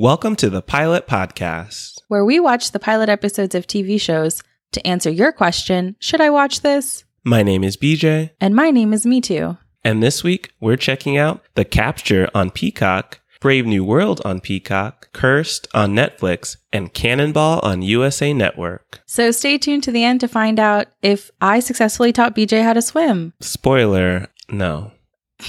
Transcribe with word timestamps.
Welcome 0.00 0.36
to 0.36 0.48
the 0.48 0.62
Pilot 0.62 1.08
Podcast. 1.08 1.98
where 2.06 2.24
we 2.24 2.38
watch 2.38 2.70
the 2.70 2.78
pilot 2.78 3.08
episodes 3.08 3.56
of 3.56 3.66
TV 3.66 4.00
shows 4.00 4.42
to 4.70 4.86
answer 4.86 5.10
your 5.10 5.32
question 5.32 5.96
Should 5.98 6.20
I 6.20 6.30
watch 6.30 6.60
this? 6.60 7.02
My 7.24 7.42
name 7.42 7.64
is 7.64 7.76
BJ, 7.76 8.30
And 8.40 8.54
my 8.54 8.70
name 8.70 8.92
is 8.92 9.04
Me 9.04 9.20
Too. 9.20 9.58
and 9.82 10.00
this 10.00 10.22
week 10.22 10.52
we're 10.60 10.76
checking 10.76 11.16
out 11.16 11.42
The 11.56 11.64
Capture 11.64 12.28
on 12.32 12.50
Peacock, 12.52 13.18
Brave 13.40 13.66
New 13.66 13.84
World 13.84 14.20
on 14.24 14.38
Peacock, 14.40 15.12
Cursed 15.12 15.66
on 15.74 15.94
Netflix, 15.94 16.56
and 16.72 16.94
Cannonball 16.94 17.58
on 17.64 17.82
USA 17.82 18.32
Network. 18.32 19.00
So 19.06 19.32
stay 19.32 19.58
tuned 19.58 19.82
to 19.82 19.90
the 19.90 20.04
end 20.04 20.20
to 20.20 20.28
find 20.28 20.60
out 20.60 20.86
if 21.02 21.30
I 21.40 21.58
successfully 21.58 22.12
taught 22.12 22.36
BJ 22.36 22.62
how 22.62 22.72
to 22.72 22.82
swim. 22.82 23.32
Spoiler, 23.40 24.28
no. 24.48 24.92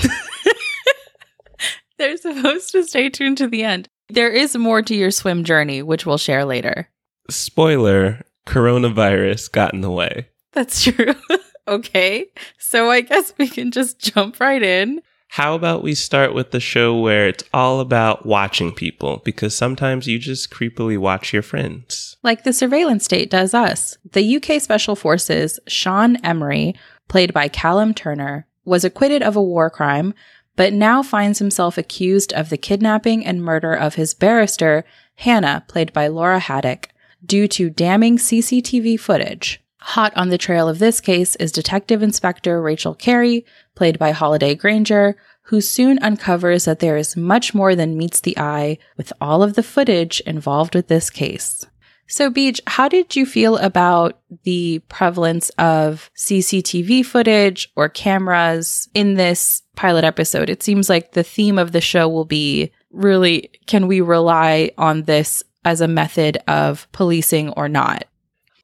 They're 2.00 2.18
supposed 2.18 2.72
to 2.72 2.84
stay 2.84 3.10
tuned 3.10 3.38
to 3.40 3.48
the 3.48 3.64
end. 3.64 3.90
There 4.10 4.30
is 4.30 4.56
more 4.56 4.82
to 4.82 4.96
your 4.96 5.12
swim 5.12 5.44
journey, 5.44 5.82
which 5.82 6.06
we'll 6.06 6.18
share 6.18 6.46
later. 6.46 6.90
Spoiler, 7.30 8.22
coronavirus 8.48 9.52
got 9.52 9.74
in 9.74 9.82
the 9.82 9.92
way. 9.92 10.30
That's 10.54 10.84
true. 10.84 11.14
okay. 11.68 12.26
So 12.58 12.90
I 12.90 13.02
guess 13.02 13.34
we 13.38 13.48
can 13.48 13.72
just 13.72 14.00
jump 14.00 14.40
right 14.40 14.62
in. 14.64 15.02
How 15.32 15.54
about 15.54 15.84
we 15.84 15.94
start 15.94 16.34
with 16.34 16.50
the 16.50 16.60
show 16.60 17.00
where 17.00 17.28
it's 17.28 17.44
all 17.54 17.82
about 17.82 18.26
watching 18.26 18.72
people? 18.74 19.22
Because 19.24 19.56
sometimes 19.56 20.08
you 20.08 20.18
just 20.18 20.50
creepily 20.50 20.98
watch 20.98 21.32
your 21.32 21.44
friends. 21.44 22.18
Like 22.24 22.44
the 22.44 22.52
surveillance 22.54 23.06
state 23.06 23.30
does 23.30 23.54
us. 23.54 23.96
The 24.12 24.38
UK 24.38 24.60
Special 24.60 24.96
Forces, 24.96 25.60
Sean 25.68 26.16
Emery, 26.26 26.74
played 27.10 27.32
by 27.32 27.48
Callum 27.48 27.94
Turner, 27.94 28.48
was 28.66 28.84
acquitted 28.84 29.22
of 29.22 29.36
a 29.36 29.42
war 29.42 29.70
crime, 29.70 30.16
but 30.60 30.74
now 30.74 31.02
finds 31.02 31.40
himself 31.40 31.78
accused 31.78 32.34
of 32.34 32.50
the 32.50 32.58
kidnapping 32.58 33.26
and 33.26 33.42
murder 33.42 33.74
of 33.74 33.96
his 33.96 34.14
barrister, 34.14 34.84
Hannah, 35.16 35.64
played 35.70 35.94
by 35.94 36.08
Laura 36.08 36.40
Haddock, 36.40 36.90
due 37.26 37.48
to 37.48 37.70
damning 37.70 38.18
CCTV 38.18 39.00
footage. 39.00 39.64
Hot 39.78 40.12
on 40.18 40.28
the 40.28 40.38
trail 40.38 40.68
of 40.68 40.80
this 40.80 41.00
case 41.00 41.38
is 41.38 41.54
Detective 41.54 42.04
Inspector 42.04 42.62
Rachel 42.62 42.94
Carey, 42.94 43.46
played 43.74 43.98
by 43.98 44.12
Holliday 44.12 44.54
Grainger, 44.54 45.16
who 45.44 45.62
soon 45.62 45.98
uncovers 46.00 46.66
that 46.66 46.80
there 46.80 46.98
is 46.98 47.16
much 47.16 47.54
more 47.54 47.74
than 47.74 47.98
meets 47.98 48.20
the 48.20 48.38
eye 48.38 48.80
with 48.98 49.14
all 49.22 49.42
of 49.42 49.54
the 49.54 49.64
footage 49.64 50.20
involved 50.26 50.76
with 50.76 50.90
this 50.90 51.10
case. 51.10 51.66
So, 52.12 52.32
Beej, 52.32 52.60
how 52.66 52.90
did 52.90 53.16
you 53.16 53.28
feel 53.28 53.58
about 53.58 54.20
the 54.44 54.80
prevalence 54.90 55.52
of 55.60 56.10
CCTV 56.18 57.06
footage 57.06 57.72
or 57.76 57.88
cameras 57.88 58.90
in 58.96 59.14
this 59.14 59.62
pilot 59.80 60.04
episode? 60.04 60.50
It 60.50 60.62
seems 60.62 60.90
like 60.90 61.14
the 61.14 61.24
theme 61.24 61.58
of 61.58 61.72
the 61.72 61.80
show 61.80 62.10
will 62.10 62.26
be 62.26 62.74
really 62.92 63.50
can 63.66 63.88
we 63.88 64.02
rely 64.02 64.72
on 64.78 65.04
this 65.04 65.42
as 65.64 65.80
a 65.80 65.88
method 65.88 66.38
of 66.50 66.86
policing 66.92 67.52
or 67.52 67.70
not? 67.70 68.04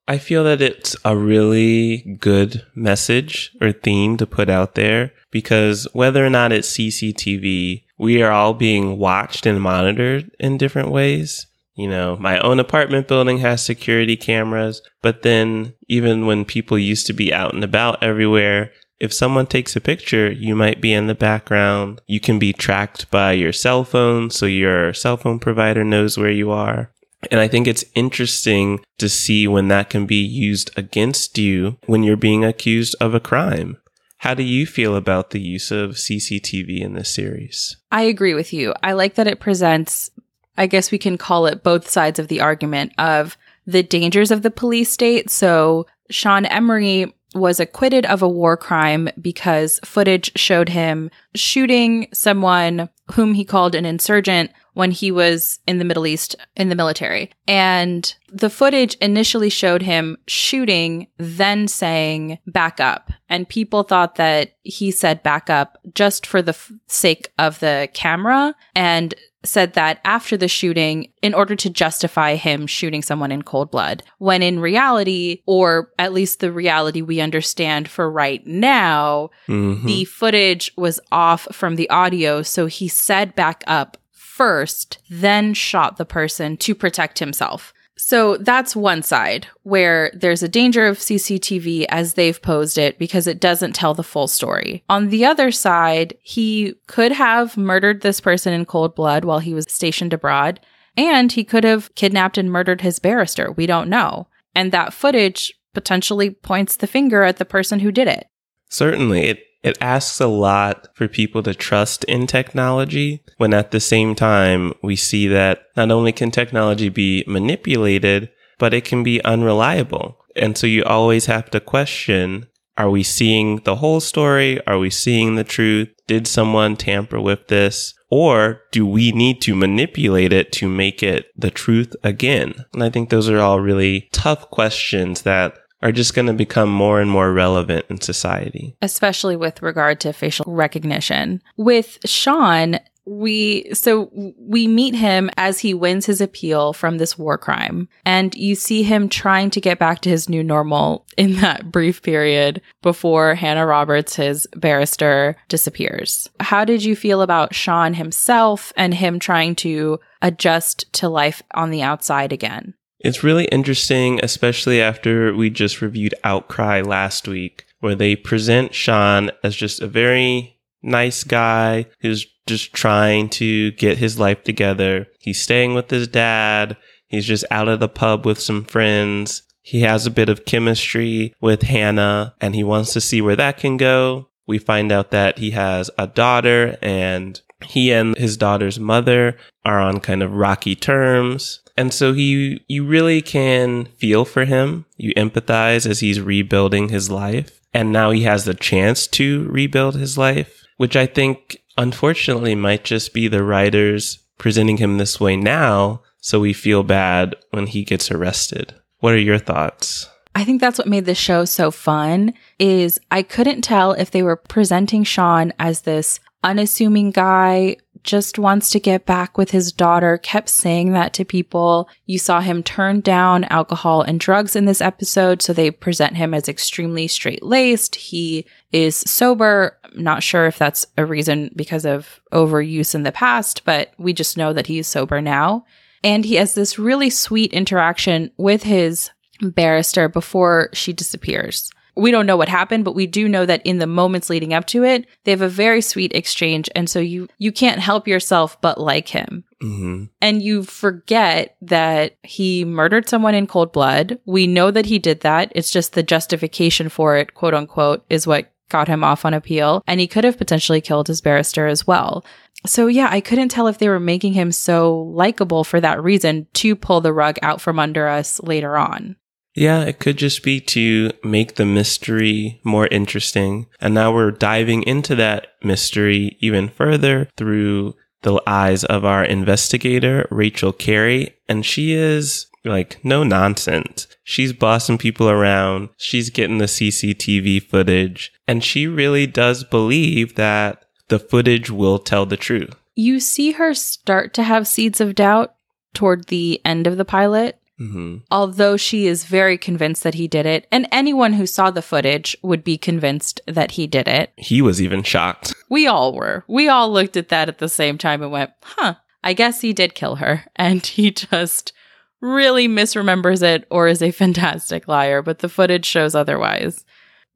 I 0.09 0.17
feel 0.17 0.43
that 0.43 0.61
it's 0.61 0.93
a 1.05 1.15
really 1.15 2.17
good 2.19 2.63
message 2.75 3.55
or 3.61 3.71
theme 3.71 4.17
to 4.17 4.27
put 4.27 4.49
out 4.49 4.75
there 4.75 5.13
because 5.31 5.87
whether 5.93 6.23
or 6.23 6.29
not 6.29 6.51
it's 6.51 6.77
CCTV, 6.77 7.83
we 7.97 8.21
are 8.21 8.31
all 8.31 8.53
being 8.53 8.99
watched 8.99 9.45
and 9.45 9.61
monitored 9.61 10.29
in 10.37 10.57
different 10.57 10.89
ways. 10.89 11.47
You 11.75 11.87
know, 11.87 12.17
my 12.17 12.39
own 12.39 12.59
apartment 12.59 13.07
building 13.07 13.37
has 13.37 13.65
security 13.65 14.17
cameras, 14.17 14.81
but 15.01 15.23
then 15.23 15.73
even 15.87 16.25
when 16.25 16.43
people 16.43 16.77
used 16.77 17.07
to 17.07 17.13
be 17.13 17.33
out 17.33 17.53
and 17.53 17.63
about 17.63 18.03
everywhere, 18.03 18.71
if 18.99 19.13
someone 19.13 19.47
takes 19.47 19.75
a 19.75 19.81
picture, 19.81 20.31
you 20.31 20.55
might 20.55 20.81
be 20.81 20.93
in 20.93 21.07
the 21.07 21.15
background. 21.15 22.01
You 22.07 22.19
can 22.19 22.39
be 22.39 22.53
tracked 22.53 23.09
by 23.11 23.33
your 23.33 23.51
cell 23.51 23.83
phone, 23.83 24.29
so 24.29 24.45
your 24.45 24.93
cell 24.93 25.17
phone 25.17 25.39
provider 25.39 25.83
knows 25.83 26.17
where 26.17 26.31
you 26.31 26.51
are. 26.51 26.91
And 27.31 27.39
I 27.39 27.47
think 27.47 27.67
it's 27.67 27.85
interesting 27.95 28.79
to 28.99 29.09
see 29.09 29.47
when 29.47 29.67
that 29.69 29.89
can 29.89 30.05
be 30.05 30.23
used 30.23 30.71
against 30.77 31.37
you 31.37 31.77
when 31.85 32.03
you're 32.03 32.17
being 32.17 32.45
accused 32.45 32.95
of 33.01 33.13
a 33.13 33.19
crime. 33.19 33.77
How 34.19 34.33
do 34.33 34.43
you 34.43 34.65
feel 34.65 34.95
about 34.95 35.31
the 35.31 35.41
use 35.41 35.71
of 35.71 35.91
CCTV 35.91 36.79
in 36.79 36.93
this 36.93 37.13
series? 37.13 37.77
I 37.91 38.03
agree 38.03 38.33
with 38.33 38.53
you. 38.53 38.73
I 38.81 38.93
like 38.93 39.15
that 39.15 39.27
it 39.27 39.39
presents, 39.39 40.09
I 40.57 40.67
guess 40.67 40.91
we 40.91 40.97
can 40.97 41.17
call 41.17 41.45
it 41.47 41.63
both 41.63 41.89
sides 41.89 42.19
of 42.19 42.27
the 42.27 42.41
argument 42.41 42.93
of 42.97 43.37
the 43.67 43.83
dangers 43.83 44.31
of 44.31 44.41
the 44.41 44.51
police 44.51 44.91
state. 44.91 45.29
So 45.29 45.85
Sean 46.09 46.45
Emery 46.45 47.13
was 47.35 47.59
acquitted 47.59 48.05
of 48.05 48.21
a 48.21 48.29
war 48.29 48.57
crime 48.57 49.09
because 49.21 49.79
footage 49.83 50.31
showed 50.35 50.69
him 50.69 51.11
shooting 51.35 52.07
someone 52.13 52.89
whom 53.11 53.33
he 53.33 53.45
called 53.45 53.75
an 53.75 53.85
insurgent 53.85 54.51
when 54.73 54.91
he 54.91 55.11
was 55.11 55.59
in 55.67 55.77
the 55.77 55.85
Middle 55.85 56.07
East 56.07 56.35
in 56.55 56.69
the 56.69 56.75
military. 56.75 57.31
And 57.47 58.13
the 58.31 58.49
footage 58.49 58.95
initially 58.95 59.49
showed 59.49 59.81
him 59.81 60.17
shooting, 60.27 61.07
then 61.17 61.67
saying 61.67 62.39
back 62.47 62.79
up. 62.79 63.11
And 63.29 63.47
people 63.47 63.83
thought 63.83 64.15
that 64.15 64.57
he 64.63 64.91
said 64.91 65.23
back 65.23 65.49
up 65.49 65.77
just 65.93 66.25
for 66.25 66.41
the 66.41 66.49
f- 66.49 66.71
sake 66.87 67.31
of 67.37 67.59
the 67.59 67.89
camera 67.93 68.55
and 68.75 69.13
said 69.45 69.73
that 69.73 69.99
after 70.03 70.35
the 70.37 70.47
shooting 70.47 71.11
in 71.21 71.33
order 71.33 71.55
to 71.55 71.69
justify 71.69 72.35
him 72.35 72.67
shooting 72.67 73.01
someone 73.01 73.31
in 73.31 73.41
cold 73.41 73.71
blood. 73.71 74.03
When 74.17 74.43
in 74.43 74.59
reality, 74.59 75.41
or 75.45 75.91
at 75.97 76.13
least 76.13 76.39
the 76.39 76.51
reality 76.51 77.01
we 77.01 77.21
understand 77.21 77.87
for 77.87 78.09
right 78.09 78.45
now, 78.45 79.29
Mhm. 79.47 79.85
the 79.85 80.05
footage 80.05 80.71
was 80.75 80.99
off 81.11 81.47
from 81.51 81.75
the 81.75 81.89
audio. 81.89 82.41
So 82.41 82.65
he 82.65 82.87
said 82.87 83.35
back 83.35 83.63
up 83.67 83.97
first, 84.11 84.97
then 85.09 85.53
shot 85.53 85.97
the 85.97 86.05
person 86.05 86.57
to 86.57 86.75
protect 86.75 87.19
himself. 87.19 87.73
So 87.97 88.37
that's 88.37 88.75
one 88.75 89.03
side 89.03 89.47
where 89.63 90.11
there's 90.13 90.43
a 90.43 90.49
danger 90.49 90.85
of 90.85 90.97
CCTV 90.97 91.85
as 91.89 92.13
they've 92.13 92.41
posed 92.41 92.77
it 92.77 92.99
because 92.99 93.25
it 93.25 93.39
doesn't 93.39 93.73
tell 93.73 93.93
the 93.93 94.03
full 94.03 94.27
story. 94.27 94.83
On 94.89 95.09
the 95.09 95.25
other 95.25 95.51
side, 95.51 96.17
he 96.21 96.75
could 96.87 97.13
have 97.13 97.55
murdered 97.55 98.01
this 98.01 98.19
person 98.19 98.53
in 98.53 98.65
cold 98.65 98.95
blood 98.95 99.23
while 99.23 99.39
he 99.39 99.53
was 99.53 99.65
stationed 99.69 100.13
abroad, 100.13 100.59
and 100.97 101.31
he 101.31 101.43
could 101.43 101.63
have 101.63 101.93
kidnapped 101.95 102.37
and 102.37 102.51
murdered 102.51 102.81
his 102.81 102.99
barrister. 102.99 103.51
We 103.51 103.65
don't 103.65 103.89
know. 103.89 104.27
And 104.53 104.71
that 104.71 104.93
footage 104.93 105.53
potentially 105.73 106.29
points 106.29 106.75
the 106.77 106.87
finger 106.87 107.23
at 107.23 107.37
the 107.37 107.45
person 107.45 107.79
who 107.79 107.91
did 107.91 108.07
it. 108.07 108.27
Certainly, 108.69 109.27
it, 109.27 109.39
it 109.65 109.77
asks 109.81 110.21
a 110.21 110.27
lot 110.27 110.89
for 110.93 111.07
people 111.07 111.41
to 111.41 111.55
trust 111.55 112.03
in 112.03 112.27
technology 112.27 113.23
when 113.37 113.51
at 113.51 113.71
the 113.71 113.79
same 113.79 114.13
time 114.13 114.73
we 114.83 114.95
see 114.95 115.27
that 115.27 115.63
not 115.75 115.89
only 115.89 116.11
can 116.11 116.29
technology 116.29 116.87
be 116.87 117.23
manipulated, 117.25 118.29
but 118.59 118.75
it 118.75 118.85
can 118.85 119.01
be 119.01 119.23
unreliable. 119.23 120.19
And 120.35 120.55
so 120.55 120.67
you 120.67 120.83
always 120.83 121.25
have 121.25 121.49
to 121.49 121.59
question 121.59 122.45
are 122.77 122.89
we 122.89 123.03
seeing 123.03 123.61
the 123.63 123.77
whole 123.77 124.01
story? 124.01 124.59
Are 124.67 124.77
we 124.77 124.89
seeing 124.89 125.35
the 125.35 125.45
truth? 125.45 125.87
Did 126.07 126.27
someone 126.27 126.75
tamper 126.75 127.21
with 127.21 127.47
this? 127.47 127.93
Or 128.11 128.61
do 128.71 128.85
we 128.85 129.11
need 129.13 129.41
to 129.43 129.55
manipulate 129.55 130.33
it 130.33 130.51
to 130.53 130.67
make 130.67 131.01
it 131.01 131.27
the 131.37 131.51
truth 131.51 131.95
again? 132.03 132.65
And 132.73 132.83
I 132.83 132.89
think 132.89 133.09
those 133.09 133.29
are 133.29 133.39
all 133.39 133.61
really 133.61 134.09
tough 134.11 134.51
questions 134.51 135.21
that 135.21 135.57
are 135.85 135.91
just 135.91 136.15
going 136.15 136.25
to 136.25 136.33
become 136.33 136.67
more 136.67 136.99
and 136.99 137.11
more 137.11 137.31
relevant 137.31 137.85
in 137.89 138.01
society. 138.01 138.75
especially 138.81 139.35
with 139.35 139.61
regard 139.61 139.99
to 139.99 140.11
facial 140.11 140.51
recognition. 140.51 141.41
With 141.57 141.99
Sean, 142.05 142.79
we 143.05 143.71
so 143.71 144.09
we 144.39 144.67
meet 144.67 144.95
him 144.95 145.29
as 145.37 145.59
he 145.59 145.75
wins 145.75 146.07
his 146.07 146.21
appeal 146.21 146.73
from 146.73 146.97
this 146.97 147.19
war 147.19 147.37
crime 147.37 147.87
and 148.03 148.33
you 148.33 148.55
see 148.55 148.81
him 148.81 149.07
trying 149.07 149.51
to 149.51 149.61
get 149.61 149.77
back 149.77 150.01
to 150.01 150.09
his 150.09 150.27
new 150.27 150.43
normal 150.43 151.05
in 151.15 151.35
that 151.35 151.71
brief 151.71 152.01
period 152.01 152.63
before 152.81 153.35
Hannah 153.35 153.67
Roberts 153.67 154.15
his 154.15 154.47
barrister 154.55 155.35
disappears. 155.49 156.27
How 156.39 156.65
did 156.65 156.83
you 156.83 156.95
feel 156.95 157.21
about 157.21 157.53
Sean 157.53 157.93
himself 157.93 158.73
and 158.75 158.91
him 158.91 159.19
trying 159.19 159.53
to 159.57 159.99
adjust 160.23 160.91
to 160.93 161.07
life 161.07 161.43
on 161.53 161.69
the 161.69 161.83
outside 161.83 162.33
again? 162.33 162.73
It's 163.05 163.23
really 163.23 163.45
interesting, 163.45 164.19
especially 164.23 164.81
after 164.81 165.31
we 165.35 165.51
just 165.51 165.79
reviewed 165.79 166.15
Outcry 166.23 166.81
last 166.81 167.27
week, 167.27 167.67
where 167.79 167.93
they 167.93 168.15
present 168.15 168.73
Sean 168.73 169.29
as 169.43 169.55
just 169.55 169.79
a 169.79 169.85
very 169.85 170.57
nice 170.81 171.23
guy 171.23 171.85
who's 171.99 172.25
just 172.47 172.73
trying 172.73 173.29
to 173.29 173.73
get 173.73 173.99
his 173.99 174.19
life 174.19 174.43
together. 174.43 175.05
He's 175.19 175.39
staying 175.39 175.75
with 175.75 175.91
his 175.91 176.07
dad. 176.07 176.77
He's 177.05 177.27
just 177.27 177.45
out 177.51 177.67
of 177.67 177.79
the 177.79 177.87
pub 177.87 178.25
with 178.25 178.39
some 178.39 178.63
friends. 178.63 179.43
He 179.61 179.81
has 179.81 180.07
a 180.07 180.11
bit 180.11 180.27
of 180.27 180.45
chemistry 180.45 181.31
with 181.39 181.61
Hannah 181.61 182.33
and 182.41 182.55
he 182.55 182.63
wants 182.63 182.91
to 182.93 183.01
see 183.01 183.21
where 183.21 183.35
that 183.35 183.59
can 183.59 183.77
go. 183.77 184.29
We 184.47 184.57
find 184.57 184.91
out 184.91 185.11
that 185.11 185.37
he 185.37 185.51
has 185.51 185.91
a 185.99 186.07
daughter 186.07 186.79
and 186.81 187.39
he 187.63 187.91
and 187.91 188.17
his 188.17 188.35
daughter's 188.35 188.79
mother 188.79 189.37
are 189.63 189.79
on 189.79 189.99
kind 189.99 190.23
of 190.23 190.33
rocky 190.33 190.73
terms. 190.75 191.61
And 191.77 191.93
so 191.93 192.13
he, 192.13 192.63
you 192.67 192.85
really 192.85 193.21
can 193.21 193.85
feel 193.97 194.25
for 194.25 194.45
him. 194.45 194.85
You 194.97 195.13
empathize 195.15 195.89
as 195.89 195.99
he's 195.99 196.21
rebuilding 196.21 196.89
his 196.89 197.11
life. 197.11 197.59
And 197.73 197.91
now 197.91 198.11
he 198.11 198.23
has 198.23 198.45
the 198.45 198.53
chance 198.53 199.07
to 199.07 199.47
rebuild 199.49 199.95
his 199.95 200.17
life, 200.17 200.63
which 200.77 200.95
I 200.95 201.05
think 201.05 201.57
unfortunately 201.77 202.55
might 202.55 202.85
just 202.85 203.13
be 203.13 203.27
the 203.27 203.43
writer's 203.43 204.19
presenting 204.37 204.77
him 204.77 204.97
this 204.97 205.19
way 205.19 205.35
now 205.35 206.01
so 206.21 206.39
we 206.39 206.53
feel 206.53 206.83
bad 206.83 207.35
when 207.51 207.67
he 207.67 207.83
gets 207.83 208.09
arrested. 208.09 208.73
What 208.99 209.13
are 209.13 209.19
your 209.19 209.37
thoughts? 209.37 210.09
I 210.33 210.43
think 210.43 210.59
that's 210.59 210.77
what 210.77 210.87
made 210.87 211.05
the 211.05 211.15
show 211.15 211.45
so 211.45 211.71
fun 211.71 212.33
is 212.59 212.99
I 213.11 213.21
couldn't 213.21 213.61
tell 213.61 213.93
if 213.93 214.11
they 214.11 214.23
were 214.23 214.35
presenting 214.35 215.03
Sean 215.03 215.53
as 215.59 215.81
this 215.81 216.19
unassuming 216.43 217.11
guy 217.11 217.77
just 218.05 218.39
wants 218.39 218.69
to 218.69 218.79
get 218.79 219.05
back 219.05 219.37
with 219.37 219.51
his 219.51 219.71
daughter, 219.71 220.17
kept 220.17 220.47
saying 220.49 220.93
that 220.93 221.13
to 221.13 221.25
people. 221.25 221.89
You 222.05 222.19
saw 222.19 222.39
him 222.39 222.63
turn 222.63 223.01
down 223.01 223.43
alcohol 223.45 224.01
and 224.01 224.19
drugs 224.19 224.55
in 224.55 224.65
this 224.65 224.81
episode, 224.81 225.41
so 225.41 225.51
they 225.51 225.71
present 225.71 226.15
him 226.15 226.33
as 226.33 226.47
extremely 226.47 227.07
straight 227.07 227.43
laced. 227.43 227.95
He 227.95 228.45
is 228.71 228.95
sober. 228.95 229.77
not 229.95 230.23
sure 230.23 230.45
if 230.45 230.57
that's 230.57 230.85
a 230.97 231.05
reason 231.05 231.51
because 231.55 231.85
of 231.85 232.21
overuse 232.31 232.95
in 232.95 233.03
the 233.03 233.11
past, 233.11 233.65
but 233.65 233.93
we 233.97 234.13
just 234.13 234.37
know 234.37 234.53
that 234.53 234.67
he 234.67 234.79
is 234.79 234.87
sober 234.87 235.21
now. 235.21 235.65
And 236.03 236.23
he 236.23 236.35
has 236.35 236.53
this 236.53 236.77
really 236.77 237.09
sweet 237.09 237.51
interaction 237.51 238.31
with 238.37 238.63
his 238.63 239.09
barrister 239.41 240.07
before 240.07 240.69
she 240.73 240.93
disappears. 240.93 241.71
We 241.95 242.11
don't 242.11 242.25
know 242.25 242.37
what 242.37 242.49
happened, 242.49 242.85
but 242.85 242.95
we 242.95 243.07
do 243.07 243.27
know 243.29 243.45
that 243.45 243.65
in 243.65 243.79
the 243.79 243.87
moments 243.87 244.29
leading 244.29 244.53
up 244.53 244.65
to 244.67 244.83
it, 244.83 245.05
they 245.23 245.31
have 245.31 245.41
a 245.41 245.49
very 245.49 245.81
sweet 245.81 246.13
exchange, 246.13 246.69
and 246.75 246.89
so 246.89 246.99
you 246.99 247.27
you 247.37 247.51
can't 247.51 247.79
help 247.79 248.07
yourself 248.07 248.59
but 248.61 248.79
like 248.79 249.07
him. 249.07 249.43
Mm-hmm. 249.61 250.05
And 250.21 250.41
you 250.41 250.63
forget 250.63 251.55
that 251.61 252.17
he 252.23 252.65
murdered 252.65 253.09
someone 253.09 253.35
in 253.35 253.47
cold 253.47 253.71
blood. 253.71 254.19
We 254.25 254.47
know 254.47 254.71
that 254.71 254.85
he 254.85 254.99
did 254.99 255.21
that. 255.21 255.51
It's 255.55 255.71
just 255.71 255.93
the 255.93 256.03
justification 256.03 256.89
for 256.89 257.17
it, 257.17 257.33
quote 257.33 257.53
unquote, 257.53 258.05
is 258.09 258.27
what 258.27 258.51
got 258.69 258.87
him 258.87 259.03
off 259.03 259.25
on 259.25 259.33
appeal. 259.33 259.83
And 259.87 259.99
he 259.99 260.07
could 260.07 260.23
have 260.23 260.37
potentially 260.37 260.81
killed 260.81 261.07
his 261.07 261.21
barrister 261.21 261.67
as 261.67 261.85
well. 261.85 262.25
So, 262.65 262.87
yeah, 262.87 263.09
I 263.11 263.21
couldn't 263.21 263.49
tell 263.49 263.67
if 263.67 263.77
they 263.77 263.89
were 263.89 263.99
making 263.99 264.33
him 264.33 264.51
so 264.51 265.01
likable 265.01 265.63
for 265.63 265.79
that 265.81 266.03
reason 266.03 266.47
to 266.53 266.75
pull 266.75 267.01
the 267.01 267.13
rug 267.13 267.37
out 267.41 267.61
from 267.61 267.79
under 267.79 268.07
us 268.07 268.41
later 268.41 268.75
on. 268.75 269.15
Yeah, 269.55 269.83
it 269.83 269.99
could 269.99 270.17
just 270.17 270.43
be 270.43 270.59
to 270.61 271.11
make 271.23 271.55
the 271.55 271.65
mystery 271.65 272.59
more 272.63 272.87
interesting. 272.87 273.67
And 273.79 273.93
now 273.93 274.13
we're 274.13 274.31
diving 274.31 274.83
into 274.83 275.15
that 275.15 275.47
mystery 275.63 276.37
even 276.41 276.69
further 276.69 277.29
through 277.37 277.95
the 278.21 278.41
eyes 278.45 278.83
of 278.83 279.05
our 279.05 279.23
investigator, 279.23 280.27
Rachel 280.29 280.73
Carey. 280.73 281.35
And 281.47 281.65
she 281.65 281.93
is 281.93 282.47
like 282.65 282.99
no 283.03 283.23
nonsense. 283.23 284.07
She's 284.23 284.51
bossing 284.51 284.97
people 284.97 285.29
around. 285.29 285.89
She's 285.97 286.29
getting 286.29 286.57
the 286.57 286.65
CCTV 286.65 287.63
footage. 287.63 288.33
And 288.47 288.63
she 288.63 288.87
really 288.87 289.27
does 289.27 289.63
believe 289.63 290.35
that 290.35 290.83
the 291.07 291.19
footage 291.19 291.69
will 291.69 291.99
tell 291.99 292.25
the 292.25 292.37
truth. 292.37 292.75
You 292.95 293.19
see 293.19 293.51
her 293.53 293.73
start 293.73 294.33
to 294.33 294.43
have 294.43 294.67
seeds 294.67 294.99
of 294.99 295.15
doubt 295.15 295.53
toward 295.93 296.27
the 296.27 296.59
end 296.65 296.87
of 296.87 296.97
the 296.97 297.05
pilot. 297.05 297.59
Hmm 297.77 298.17
although 298.31 298.77
she 298.77 299.07
is 299.07 299.25
very 299.25 299.57
convinced 299.57 300.03
that 300.03 300.13
he 300.13 300.27
did 300.27 300.45
it, 300.45 300.67
and 300.71 300.87
anyone 300.91 301.33
who 301.33 301.45
saw 301.45 301.71
the 301.71 301.81
footage 301.81 302.35
would 302.41 302.63
be 302.63 302.77
convinced 302.77 303.41
that 303.47 303.71
he 303.71 303.87
did 303.87 304.07
it. 304.07 304.31
He 304.37 304.61
was 304.61 304.81
even 304.81 305.03
shocked. 305.03 305.53
We 305.69 305.87
all 305.87 306.13
were. 306.13 306.43
We 306.47 306.67
all 306.67 306.91
looked 306.91 307.17
at 307.17 307.29
that 307.29 307.49
at 307.49 307.57
the 307.57 307.69
same 307.69 307.97
time 307.97 308.21
and 308.21 308.31
went, 308.31 308.51
huh, 308.61 308.95
I 309.23 309.33
guess 309.33 309.61
he 309.61 309.73
did 309.73 309.95
kill 309.95 310.15
her. 310.17 310.45
And 310.55 310.85
he 310.85 311.11
just 311.11 311.73
really 312.21 312.67
misremembers 312.67 313.43
it 313.43 313.67
or 313.69 313.87
is 313.87 314.01
a 314.01 314.11
fantastic 314.11 314.87
liar, 314.87 315.21
but 315.21 315.39
the 315.39 315.49
footage 315.49 315.85
shows 315.85 316.15
otherwise. 316.15 316.85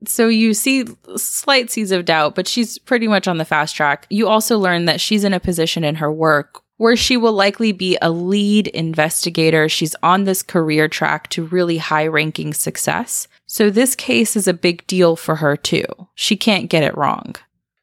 So 0.08 0.28
you 0.30 0.54
see 0.54 0.86
slight 1.18 1.70
seeds 1.70 1.92
of 1.92 2.06
doubt, 2.06 2.34
but 2.36 2.48
she's 2.48 2.80
pretty 2.80 3.08
much 3.08 3.28
on 3.28 3.38
the 3.38 3.46
fast 3.46 3.76
track. 3.76 4.08
You 4.10 4.28
also 4.28 4.58
learn 4.58 4.86
that 4.86 5.02
she's 5.02 5.24
in 5.26 5.34
a 5.34 5.40
position 5.40 5.84
in 5.84 5.96
her 5.96 6.12
work 6.12 6.62
where 6.80 6.96
she 6.96 7.18
will 7.18 7.34
likely 7.34 7.74
be 7.74 7.98
a 8.02 8.10
lead 8.10 8.68
investigator. 8.70 9.68
She's 9.68 9.98
on 10.02 10.24
this 10.24 10.42
career 10.42 10.88
track 10.88 11.28
to 11.32 11.44
really 11.44 11.78
high 11.78 12.08
ranking 12.08 12.54
success. 12.54 13.28
So 13.46 13.70
this 13.70 13.96
case 13.96 14.38
is 14.38 14.48
a 14.48 14.54
big 14.54 14.88
deal 14.88 15.18
for 15.18 15.36
her 15.36 15.58
too. 15.58 15.84
She 16.16 16.38
can't 16.38 16.70
get 16.70 16.84
it 16.84 16.98
wrong. 16.98 17.36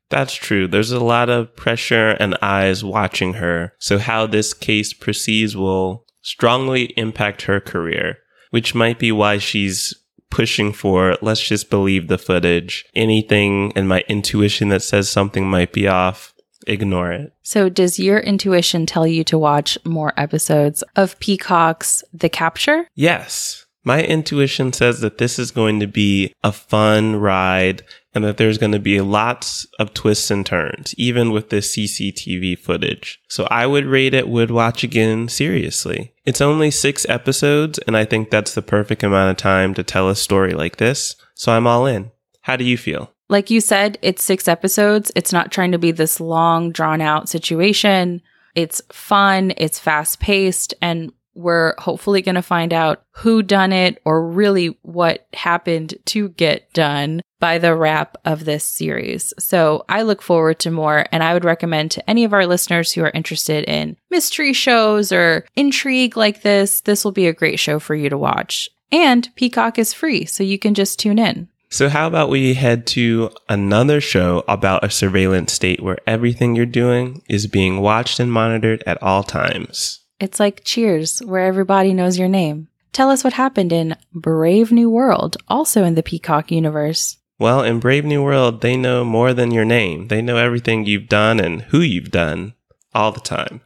That's 0.09 0.35
true. 0.35 0.67
There's 0.67 0.93
a 0.93 1.05
lot 1.05 1.29
of 1.29 1.55
pressure 1.55 2.13
and 2.13 2.39
eyes 2.41 2.83
watching 2.83 3.35
her. 3.35 3.75
So 3.79 3.99
how 3.99 4.27
this 4.27 4.55
case 4.55 4.95
proceeds 4.95 5.55
will 5.55 6.07
strongly 6.23 6.85
impact 6.97 7.43
her 7.43 7.61
career, 7.61 8.17
which 8.51 8.75
might 8.75 8.99
be 8.99 9.13
why 9.13 9.37
she's 9.37 9.93
pushing 10.31 10.73
for 10.73 11.17
let's 11.21 11.47
just 11.47 11.69
believe 11.69 12.09
the 12.09 12.17
footage. 12.17 12.87
Anything 12.95 13.73
in 13.77 13.87
my 13.87 14.05
intuition 14.09 14.71
that 14.71 14.83
says 14.83 15.11
something 15.11 15.47
might 15.47 15.75
be 15.75 15.87
off, 15.87 16.33
ignore 16.67 17.13
it. 17.13 17.33
So 17.43 17.69
does 17.69 17.99
your 17.99 18.19
intuition 18.19 18.87
tell 18.87 19.07
you 19.07 19.25
to 19.25 19.39
watch 19.39 19.79
more 19.85 20.13
episodes 20.17 20.83
of 20.95 21.19
Peacock's 21.21 22.03
The 22.13 22.29
Capture? 22.29 22.89
Yes. 22.95 23.67
My 23.85 24.03
intuition 24.03 24.73
says 24.73 25.01
that 25.01 25.19
this 25.19 25.39
is 25.39 25.53
going 25.53 25.79
to 25.79 25.87
be 25.87 26.33
a 26.43 26.51
fun 26.51 27.15
ride 27.15 27.85
and 28.13 28.25
that 28.25 28.37
there's 28.37 28.59
going 28.59 28.73
to 28.73 28.81
be 28.81 29.01
lots 29.01 29.65
of 29.79 29.95
twists 29.95 30.29
and 30.29 30.45
turns, 30.45 30.93
even 30.99 31.31
with 31.31 31.51
the 31.51 31.59
CCTV 31.59 32.59
footage. 32.59 33.21
So 33.29 33.47
I 33.49 33.65
would 33.65 33.87
rate 33.87 34.13
it 34.13 34.29
would 34.29 34.51
watch 34.51 34.83
again 34.83 35.29
seriously. 35.29 36.15
It's 36.25 36.41
only 36.41 36.73
six 36.73 37.07
episodes, 37.09 37.79
and 37.87 37.97
I 37.97 38.05
think 38.05 38.31
that's 38.31 38.55
the 38.55 38.63
perfect 38.63 39.05
amount 39.05 39.31
of 39.31 39.37
time 39.37 39.73
to 39.75 39.85
tell 39.85 40.09
a 40.09 40.17
story 40.17 40.53
like 40.53 40.79
this. 40.79 41.15
So 41.35 41.53
I'm 41.53 41.69
all 41.69 41.87
in. 41.87 42.11
How 42.41 42.57
do 42.57 42.65
you 42.65 42.77
feel? 42.77 43.13
Like 43.29 43.51
you 43.51 43.61
said, 43.61 43.99
it's 44.03 44.23
six 44.23 44.47
episodes. 44.47 45.11
It's 45.17 45.33
not 45.33 45.51
trying 45.51 45.73
to 45.73 45.79
be 45.79 45.91
this 45.91 46.21
long, 46.21 46.71
drawn 46.71 47.01
out 47.01 47.29
situation. 47.29 48.23
It's 48.55 48.81
fun, 48.91 49.53
it's 49.57 49.79
fast 49.79 50.21
paced, 50.21 50.75
and 50.81 51.13
we're 51.35 51.75
hopefully 51.79 52.23
going 52.23 52.37
to 52.37 52.43
find 52.43 52.73
out 52.73 53.03
who 53.13 53.43
done 53.43 53.73
it 53.73 54.01
or 54.05 54.27
really 54.27 54.79
what 54.83 55.27
happened 55.35 55.95
to 56.07 56.31
get 56.31 56.73
done 56.73 57.21
by 57.39 57.59
the 57.59 57.75
wrap 57.75 58.17
of 58.25 58.47
this 58.47 58.65
series. 58.65 59.35
So 59.39 59.85
I 59.89 60.03
look 60.03 60.23
forward 60.23 60.59
to 60.61 60.71
more 60.71 61.07
and 61.13 61.23
I 61.23 61.35
would 61.35 61.45
recommend 61.45 61.91
to 61.93 62.11
any 62.11 62.25
of 62.25 62.33
our 62.33 62.47
listeners 62.47 62.93
who 62.93 63.03
are 63.05 63.11
interested 63.13 63.65
in 63.65 63.99
mystery 64.11 64.55
shows 64.55 65.13
or 65.13 65.45
intrigue 65.55 66.17
like 66.17 66.41
this, 66.41 66.81
this 66.81 67.05
will 67.05 67.13
be 67.13 67.27
a 67.27 67.35
great 67.35 67.59
show 67.59 67.79
for 67.79 67.95
you 67.95 68.09
to 68.09 68.17
watch. 68.17 68.71
And 68.91 69.29
Peacock 69.37 69.79
is 69.79 69.93
free, 69.93 70.25
so 70.25 70.43
you 70.43 70.59
can 70.59 70.73
just 70.73 70.99
tune 70.99 71.19
in. 71.19 71.49
So, 71.69 71.89
how 71.89 72.07
about 72.07 72.31
we 72.31 72.55
head 72.55 72.87
to 72.89 73.31
another 73.49 74.01
show 74.01 74.45
about 74.47 74.85
a 74.85 74.91
surveillance 74.91 75.53
state 75.53 75.83
where 75.83 75.99
everything 76.07 76.55
you're 76.55 76.67
doing 76.67 77.23
is 77.29 77.47
being 77.47 77.81
watched 77.81 78.21
and 78.21 78.31
monitored 78.31 78.83
at 78.87 79.03
all 79.03 79.23
times? 79.23 80.01
It's 80.21 80.41
like 80.41 80.65
Cheers, 80.65 81.21
where 81.21 81.45
everybody 81.45 81.93
knows 81.93 82.19
your 82.19 82.29
name. 82.29 82.69
Tell 82.93 83.11
us 83.11 83.25
what 83.25 83.35
happened 83.35 83.73
in 83.73 83.97
Brave 84.15 84.73
New 84.73 84.89
World, 84.89 85.37
also 85.49 85.85
in 85.85 85.97
the 85.97 86.03
Peacock 86.03 86.51
universe. 86.51 87.19
Well, 87.39 87.63
in 87.63 87.81
Brave 87.81 88.07
New 88.07 88.23
World, 88.23 88.63
they 88.63 88.79
know 88.79 89.05
more 89.05 89.35
than 89.35 89.51
your 89.51 89.67
name. 89.67 90.09
They 90.09 90.23
know 90.23 90.39
everything 90.39 90.87
you've 90.87 91.09
done 91.09 91.39
and 91.39 91.63
who 91.63 91.81
you've 91.81 92.11
done 92.11 92.55
all 92.95 93.13
the 93.13 93.21
time. 93.21 93.61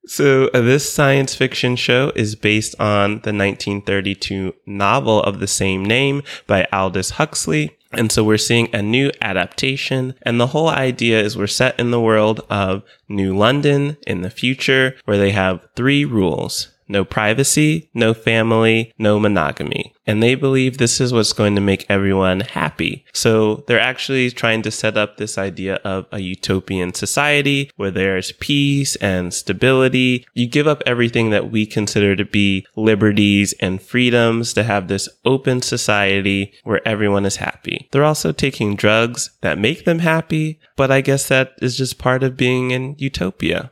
So, 0.07 0.49
uh, 0.55 0.63
this 0.63 0.91
science 0.91 1.35
fiction 1.35 1.77
show 1.77 2.11
is 2.17 2.35
based 2.35 2.75
on 2.81 3.21
the 3.21 3.33
1932 3.33 4.55
novel 4.67 5.23
of 5.23 5.39
the 5.39 5.47
same 5.47 5.85
name 5.85 6.23
by 6.47 6.67
Aldous 6.73 7.11
Huxley. 7.11 7.77
And 7.93 8.11
so 8.11 8.25
we're 8.25 8.39
seeing 8.39 8.75
a 8.75 8.83
new 8.83 9.11
adaptation. 9.21 10.15
And 10.23 10.41
the 10.41 10.49
whole 10.49 10.69
idea 10.69 11.21
is 11.21 11.37
we're 11.37 11.47
set 11.47 11.79
in 11.79 11.91
the 11.91 12.01
world 12.01 12.41
of 12.49 12.83
New 13.09 13.37
London 13.37 13.99
in 14.07 14.23
the 14.23 14.31
future 14.31 14.97
where 15.05 15.19
they 15.19 15.33
have 15.33 15.67
three 15.77 16.05
rules. 16.05 16.69
No 16.91 17.05
privacy, 17.05 17.89
no 17.95 18.13
family, 18.13 18.93
no 18.99 19.21
monogamy. 19.21 19.95
And 20.09 20.21
they 20.21 20.35
believe 20.35 20.79
this 20.79 21.01
is 21.01 21.13
what's 21.13 21.33
going 21.33 21.55
to 21.55 21.61
make 21.61 21.87
everyone 21.89 22.41
happy. 22.41 23.05
So 23.13 23.63
they're 23.69 23.79
actually 23.79 24.33
trying 24.33 24.63
to 24.63 24.73
set 24.73 24.97
up 24.97 25.17
this 25.17 25.39
idea 25.39 25.77
of 25.85 26.07
a 26.11 26.19
utopian 26.19 26.93
society 26.93 27.71
where 27.77 27.93
there's 27.93 28.33
peace 28.33 28.97
and 28.97 29.33
stability. 29.33 30.27
You 30.35 30.49
give 30.49 30.67
up 30.67 30.83
everything 30.85 31.31
that 31.31 31.53
we 31.53 31.65
consider 31.65 32.17
to 32.17 32.25
be 32.25 32.67
liberties 32.75 33.55
and 33.61 33.81
freedoms 33.81 34.53
to 34.55 34.65
have 34.65 34.89
this 34.89 35.09
open 35.25 35.63
society 35.63 36.53
where 36.65 36.87
everyone 36.87 37.25
is 37.25 37.37
happy. 37.37 37.89
They're 37.93 38.03
also 38.03 38.33
taking 38.33 38.75
drugs 38.75 39.31
that 39.43 39.61
make 39.61 39.85
them 39.85 40.01
happy, 40.01 40.59
but 40.75 40.91
I 40.91 41.03
guess 41.03 41.29
that 41.29 41.53
is 41.63 41.77
just 41.77 41.99
part 41.99 42.25
of 42.25 42.37
being 42.37 42.73
in 42.73 42.97
utopia. 42.99 43.71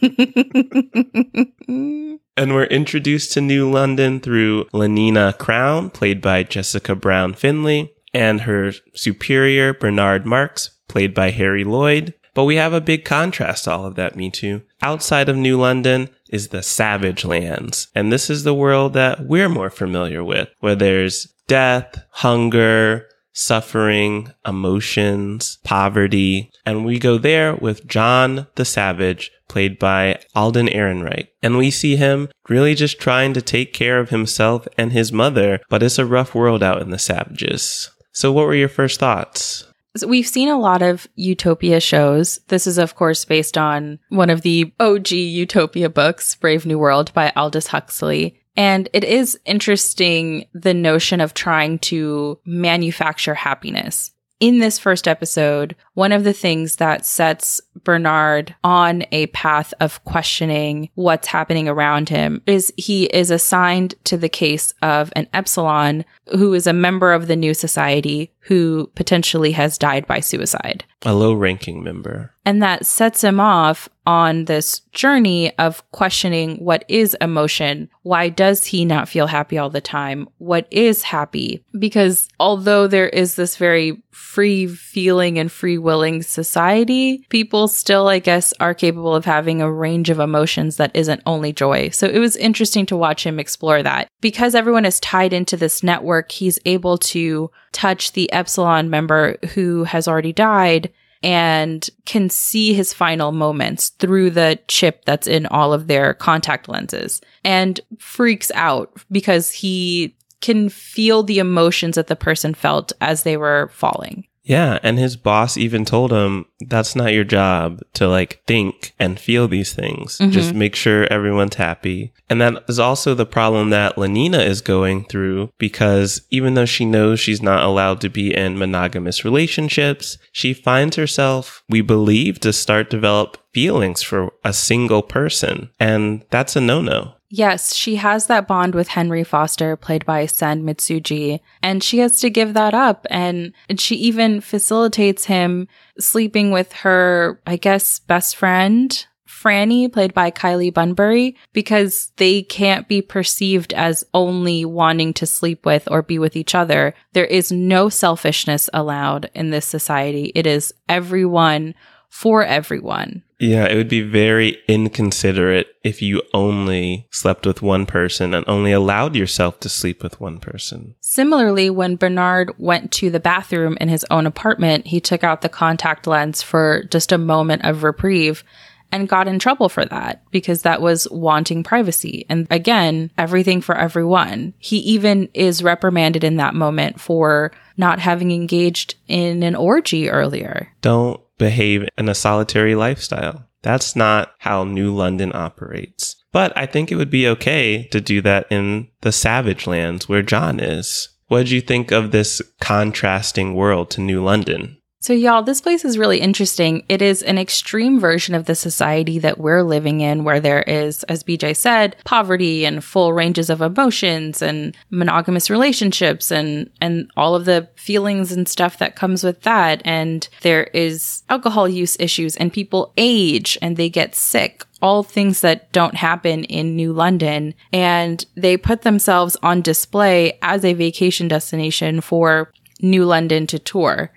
And 2.40 2.54
we're 2.54 2.64
introduced 2.64 3.34
to 3.34 3.42
New 3.42 3.70
London 3.70 4.18
through 4.18 4.64
Lenina 4.72 5.36
Crowne, 5.36 5.92
played 5.92 6.22
by 6.22 6.42
Jessica 6.42 6.94
Brown 6.94 7.34
Findlay, 7.34 7.92
and 8.14 8.40
her 8.40 8.72
superior, 8.94 9.74
Bernard 9.74 10.24
Marx, 10.24 10.70
played 10.88 11.12
by 11.12 11.32
Harry 11.32 11.64
Lloyd. 11.64 12.14
But 12.32 12.44
we 12.44 12.56
have 12.56 12.72
a 12.72 12.80
big 12.80 13.04
contrast 13.04 13.64
to 13.64 13.72
all 13.72 13.84
of 13.84 13.94
that, 13.96 14.16
me 14.16 14.30
too. 14.30 14.62
Outside 14.80 15.28
of 15.28 15.36
New 15.36 15.60
London 15.60 16.08
is 16.30 16.48
the 16.48 16.62
Savage 16.62 17.26
Lands. 17.26 17.88
And 17.94 18.10
this 18.10 18.30
is 18.30 18.42
the 18.42 18.54
world 18.54 18.94
that 18.94 19.26
we're 19.26 19.50
more 19.50 19.68
familiar 19.68 20.24
with, 20.24 20.48
where 20.60 20.74
there's 20.74 21.26
death, 21.46 22.02
hunger, 22.08 23.06
suffering, 23.40 24.32
emotions, 24.46 25.58
poverty. 25.64 26.50
And 26.66 26.84
we 26.84 26.98
go 26.98 27.18
there 27.18 27.56
with 27.56 27.86
John 27.86 28.46
the 28.56 28.64
Savage, 28.64 29.30
played 29.48 29.78
by 29.78 30.20
Alden 30.34 30.68
Ehrenreich. 30.68 31.28
And 31.42 31.56
we 31.56 31.70
see 31.70 31.96
him 31.96 32.28
really 32.48 32.74
just 32.74 33.00
trying 33.00 33.32
to 33.34 33.42
take 33.42 33.72
care 33.72 33.98
of 33.98 34.10
himself 34.10 34.68
and 34.76 34.92
his 34.92 35.12
mother, 35.12 35.60
but 35.68 35.82
it's 35.82 35.98
a 35.98 36.06
rough 36.06 36.34
world 36.34 36.62
out 36.62 36.82
in 36.82 36.90
the 36.90 36.98
Savages. 36.98 37.90
So, 38.12 38.32
what 38.32 38.46
were 38.46 38.54
your 38.54 38.68
first 38.68 39.00
thoughts? 39.00 39.64
So 39.96 40.06
we've 40.06 40.26
seen 40.26 40.48
a 40.48 40.58
lot 40.58 40.82
of 40.82 41.08
Utopia 41.16 41.80
shows. 41.80 42.38
This 42.46 42.68
is, 42.68 42.78
of 42.78 42.94
course, 42.94 43.24
based 43.24 43.58
on 43.58 43.98
one 44.08 44.30
of 44.30 44.42
the 44.42 44.72
OG 44.78 45.10
Utopia 45.10 45.88
books, 45.88 46.36
Brave 46.36 46.64
New 46.64 46.78
World 46.78 47.12
by 47.12 47.32
Aldous 47.34 47.66
Huxley. 47.68 48.39
And 48.56 48.88
it 48.92 49.04
is 49.04 49.38
interesting 49.44 50.46
the 50.52 50.74
notion 50.74 51.20
of 51.20 51.34
trying 51.34 51.78
to 51.80 52.38
manufacture 52.44 53.34
happiness. 53.34 54.10
In 54.40 54.58
this 54.58 54.78
first 54.78 55.06
episode, 55.06 55.76
one 56.00 56.12
of 56.12 56.24
the 56.24 56.32
things 56.32 56.76
that 56.76 57.04
sets 57.04 57.60
Bernard 57.84 58.54
on 58.64 59.04
a 59.12 59.26
path 59.26 59.74
of 59.80 60.02
questioning 60.04 60.88
what's 60.94 61.28
happening 61.28 61.68
around 61.68 62.08
him 62.08 62.40
is 62.46 62.72
he 62.78 63.04
is 63.04 63.30
assigned 63.30 63.94
to 64.04 64.16
the 64.16 64.30
case 64.30 64.72
of 64.80 65.12
an 65.14 65.28
Epsilon 65.34 66.06
who 66.38 66.54
is 66.54 66.66
a 66.66 66.72
member 66.72 67.12
of 67.12 67.26
the 67.26 67.36
new 67.36 67.52
society 67.52 68.32
who 68.44 68.90
potentially 68.94 69.52
has 69.52 69.76
died 69.76 70.06
by 70.06 70.20
suicide. 70.20 70.84
A 71.02 71.14
low 71.14 71.32
ranking 71.34 71.84
member. 71.84 72.32
And 72.44 72.62
that 72.62 72.86
sets 72.86 73.22
him 73.22 73.38
off 73.38 73.88
on 74.06 74.46
this 74.46 74.80
journey 74.92 75.56
of 75.58 75.88
questioning 75.92 76.56
what 76.56 76.84
is 76.88 77.16
emotion? 77.20 77.88
Why 78.02 78.28
does 78.28 78.66
he 78.66 78.84
not 78.84 79.08
feel 79.08 79.26
happy 79.26 79.58
all 79.58 79.70
the 79.70 79.80
time? 79.80 80.28
What 80.38 80.66
is 80.70 81.02
happy? 81.02 81.64
Because 81.78 82.28
although 82.40 82.86
there 82.86 83.08
is 83.08 83.34
this 83.34 83.56
very 83.56 84.02
free 84.10 84.66
feeling 84.66 85.38
and 85.38 85.52
free 85.52 85.78
willing 85.90 86.22
society, 86.22 87.26
people 87.30 87.66
still, 87.66 88.06
I 88.06 88.20
guess, 88.20 88.54
are 88.60 88.74
capable 88.74 89.12
of 89.12 89.24
having 89.24 89.60
a 89.60 89.72
range 89.72 90.08
of 90.08 90.20
emotions 90.20 90.76
that 90.76 90.94
isn't 90.94 91.20
only 91.26 91.52
joy. 91.52 91.88
So 91.88 92.06
it 92.06 92.20
was 92.20 92.36
interesting 92.36 92.86
to 92.86 92.96
watch 92.96 93.26
him 93.26 93.40
explore 93.40 93.82
that. 93.82 94.06
Because 94.20 94.54
everyone 94.54 94.84
is 94.84 95.00
tied 95.00 95.32
into 95.32 95.56
this 95.56 95.82
network, 95.82 96.30
he's 96.30 96.60
able 96.64 96.96
to 96.98 97.50
touch 97.72 98.12
the 98.12 98.32
Epsilon 98.32 98.88
member 98.88 99.36
who 99.54 99.82
has 99.82 100.06
already 100.06 100.32
died 100.32 100.92
and 101.24 101.90
can 102.06 102.30
see 102.30 102.72
his 102.72 102.94
final 102.94 103.32
moments 103.32 103.88
through 103.88 104.30
the 104.30 104.60
chip 104.68 105.04
that's 105.06 105.26
in 105.26 105.46
all 105.46 105.72
of 105.72 105.88
their 105.88 106.14
contact 106.14 106.68
lenses 106.68 107.20
and 107.44 107.80
freaks 107.98 108.52
out 108.54 108.96
because 109.10 109.50
he 109.50 110.16
can 110.40 110.68
feel 110.68 111.24
the 111.24 111.40
emotions 111.40 111.96
that 111.96 112.06
the 112.06 112.14
person 112.14 112.54
felt 112.54 112.92
as 113.00 113.24
they 113.24 113.36
were 113.36 113.68
falling. 113.74 114.24
Yeah, 114.50 114.80
and 114.82 114.98
his 114.98 115.14
boss 115.14 115.56
even 115.56 115.84
told 115.84 116.10
him 116.10 116.44
that's 116.58 116.96
not 116.96 117.12
your 117.12 117.22
job 117.22 117.82
to 117.92 118.08
like 118.08 118.42
think 118.48 118.94
and 118.98 119.16
feel 119.16 119.46
these 119.46 119.72
things. 119.72 120.18
Mm-hmm. 120.18 120.32
Just 120.32 120.54
make 120.54 120.74
sure 120.74 121.04
everyone's 121.04 121.54
happy. 121.54 122.12
And 122.28 122.40
that 122.40 122.64
is 122.68 122.80
also 122.80 123.14
the 123.14 123.24
problem 123.24 123.70
that 123.70 123.94
Lenina 123.94 124.44
is 124.44 124.60
going 124.60 125.04
through 125.04 125.52
because 125.58 126.22
even 126.30 126.54
though 126.54 126.64
she 126.64 126.84
knows 126.84 127.20
she's 127.20 127.40
not 127.40 127.62
allowed 127.62 128.00
to 128.00 128.08
be 128.08 128.34
in 128.34 128.58
monogamous 128.58 129.24
relationships, 129.24 130.18
she 130.32 130.52
finds 130.52 130.96
herself, 130.96 131.62
we 131.68 131.80
believe, 131.80 132.40
to 132.40 132.52
start 132.52 132.90
develop 132.90 133.36
feelings 133.54 134.02
for 134.02 134.32
a 134.42 134.52
single 134.52 135.02
person. 135.02 135.70
And 135.78 136.24
that's 136.30 136.56
a 136.56 136.60
no-no. 136.60 137.14
Yes, 137.32 137.76
she 137.76 137.94
has 137.94 138.26
that 138.26 138.48
bond 138.48 138.74
with 138.74 138.88
Henry 138.88 139.22
Foster, 139.22 139.76
played 139.76 140.04
by 140.04 140.26
Sen 140.26 140.64
Mitsuji, 140.64 141.38
and 141.62 141.82
she 141.82 141.98
has 141.98 142.20
to 142.20 142.28
give 142.28 142.54
that 142.54 142.74
up. 142.74 143.06
And, 143.08 143.52
and 143.68 143.80
she 143.80 143.94
even 143.94 144.40
facilitates 144.40 145.26
him 145.26 145.68
sleeping 145.98 146.50
with 146.50 146.72
her, 146.72 147.40
I 147.46 147.54
guess, 147.54 148.00
best 148.00 148.34
friend, 148.34 149.06
Franny, 149.28 149.90
played 149.90 150.12
by 150.12 150.32
Kylie 150.32 150.74
Bunbury, 150.74 151.36
because 151.52 152.10
they 152.16 152.42
can't 152.42 152.88
be 152.88 153.00
perceived 153.00 153.72
as 153.74 154.02
only 154.12 154.64
wanting 154.64 155.14
to 155.14 155.24
sleep 155.24 155.64
with 155.64 155.88
or 155.88 156.02
be 156.02 156.18
with 156.18 156.34
each 156.34 156.56
other. 156.56 156.94
There 157.12 157.26
is 157.26 157.52
no 157.52 157.88
selfishness 157.88 158.68
allowed 158.74 159.30
in 159.34 159.50
this 159.50 159.66
society. 159.66 160.32
It 160.34 160.48
is 160.48 160.74
everyone 160.88 161.74
for 162.10 162.44
everyone. 162.44 163.22
Yeah, 163.38 163.64
it 163.64 163.76
would 163.76 163.88
be 163.88 164.02
very 164.02 164.58
inconsiderate 164.68 165.68
if 165.82 166.02
you 166.02 166.20
only 166.34 167.06
slept 167.10 167.46
with 167.46 167.62
one 167.62 167.86
person 167.86 168.34
and 168.34 168.44
only 168.46 168.72
allowed 168.72 169.16
yourself 169.16 169.60
to 169.60 169.70
sleep 169.70 170.02
with 170.02 170.20
one 170.20 170.38
person. 170.40 170.94
Similarly, 171.00 171.70
when 171.70 171.96
Bernard 171.96 172.52
went 172.58 172.92
to 172.92 173.08
the 173.08 173.20
bathroom 173.20 173.78
in 173.80 173.88
his 173.88 174.04
own 174.10 174.26
apartment, 174.26 174.88
he 174.88 175.00
took 175.00 175.24
out 175.24 175.40
the 175.40 175.48
contact 175.48 176.06
lens 176.06 176.42
for 176.42 176.84
just 176.90 177.12
a 177.12 177.18
moment 177.18 177.64
of 177.64 177.82
reprieve 177.82 178.44
and 178.92 179.08
got 179.08 179.28
in 179.28 179.38
trouble 179.38 179.68
for 179.68 179.84
that 179.86 180.22
because 180.30 180.62
that 180.62 180.82
was 180.82 181.08
wanting 181.10 181.62
privacy. 181.62 182.26
And 182.28 182.46
again, 182.50 183.10
everything 183.16 183.60
for 183.60 183.76
everyone. 183.76 184.52
He 184.58 184.78
even 184.78 185.28
is 185.32 185.62
reprimanded 185.62 186.24
in 186.24 186.36
that 186.36 186.54
moment 186.54 187.00
for 187.00 187.52
not 187.76 188.00
having 188.00 188.32
engaged 188.32 188.96
in 189.08 189.42
an 189.42 189.54
orgy 189.54 190.10
earlier. 190.10 190.68
Don't 190.82 191.20
behave 191.40 191.88
in 191.98 192.08
a 192.08 192.14
solitary 192.14 192.76
lifestyle. 192.76 193.48
That's 193.62 193.96
not 193.96 194.34
how 194.38 194.62
New 194.62 194.94
London 194.94 195.32
operates. 195.34 196.14
But 196.32 196.56
I 196.56 196.66
think 196.66 196.92
it 196.92 196.96
would 196.96 197.10
be 197.10 197.26
okay 197.26 197.88
to 197.90 198.00
do 198.00 198.20
that 198.22 198.46
in 198.50 198.88
the 199.00 199.10
savage 199.10 199.66
lands 199.66 200.08
where 200.08 200.22
John 200.22 200.60
is. 200.60 201.08
What 201.26 201.40
did 201.40 201.50
you 201.50 201.60
think 201.60 201.90
of 201.90 202.10
this 202.10 202.40
contrasting 202.60 203.54
world 203.54 203.90
to 203.92 204.00
New 204.00 204.22
London? 204.22 204.76
So, 205.02 205.14
y'all, 205.14 205.42
this 205.42 205.62
place 205.62 205.82
is 205.86 205.96
really 205.96 206.20
interesting. 206.20 206.84
It 206.90 207.00
is 207.00 207.22
an 207.22 207.38
extreme 207.38 207.98
version 207.98 208.34
of 208.34 208.44
the 208.44 208.54
society 208.54 209.18
that 209.20 209.38
we're 209.38 209.62
living 209.62 210.02
in, 210.02 210.24
where 210.24 210.40
there 210.40 210.60
is, 210.60 211.04
as 211.04 211.24
BJ 211.24 211.56
said, 211.56 211.96
poverty 212.04 212.66
and 212.66 212.84
full 212.84 213.14
ranges 213.14 213.48
of 213.48 213.62
emotions 213.62 214.42
and 214.42 214.76
monogamous 214.90 215.48
relationships 215.48 216.30
and, 216.30 216.68
and 216.82 217.10
all 217.16 217.34
of 217.34 217.46
the 217.46 217.66
feelings 217.76 218.30
and 218.30 218.46
stuff 218.46 218.76
that 218.76 218.94
comes 218.94 219.24
with 219.24 219.40
that. 219.40 219.80
And 219.86 220.28
there 220.42 220.64
is 220.74 221.22
alcohol 221.30 221.66
use 221.66 221.96
issues 221.98 222.36
and 222.36 222.52
people 222.52 222.92
age 222.98 223.56
and 223.62 223.78
they 223.78 223.88
get 223.88 224.14
sick 224.14 224.66
all 224.82 225.02
things 225.02 225.40
that 225.42 225.70
don't 225.72 225.96
happen 225.96 226.44
in 226.44 226.76
New 226.76 226.92
London. 226.92 227.54
And 227.72 228.24
they 228.34 228.56
put 228.56 228.82
themselves 228.82 229.36
on 229.42 229.62
display 229.62 230.38
as 230.42 230.64
a 230.64 230.72
vacation 230.72 231.28
destination 231.28 232.00
for 232.00 232.50
New 232.82 233.04
London 233.04 233.46
to 233.48 233.58
tour, 233.58 234.12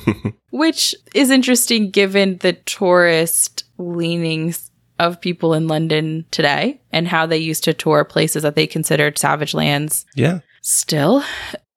which 0.50 0.94
is 1.14 1.30
interesting 1.30 1.90
given 1.90 2.38
the 2.38 2.52
tourist 2.52 3.64
leanings 3.78 4.70
of 4.98 5.20
people 5.20 5.54
in 5.54 5.66
London 5.66 6.26
today 6.30 6.80
and 6.92 7.08
how 7.08 7.26
they 7.26 7.38
used 7.38 7.64
to 7.64 7.72
tour 7.72 8.04
places 8.04 8.42
that 8.42 8.54
they 8.54 8.66
considered 8.66 9.18
savage 9.18 9.54
lands. 9.54 10.04
Yeah. 10.14 10.40
Still. 10.60 11.24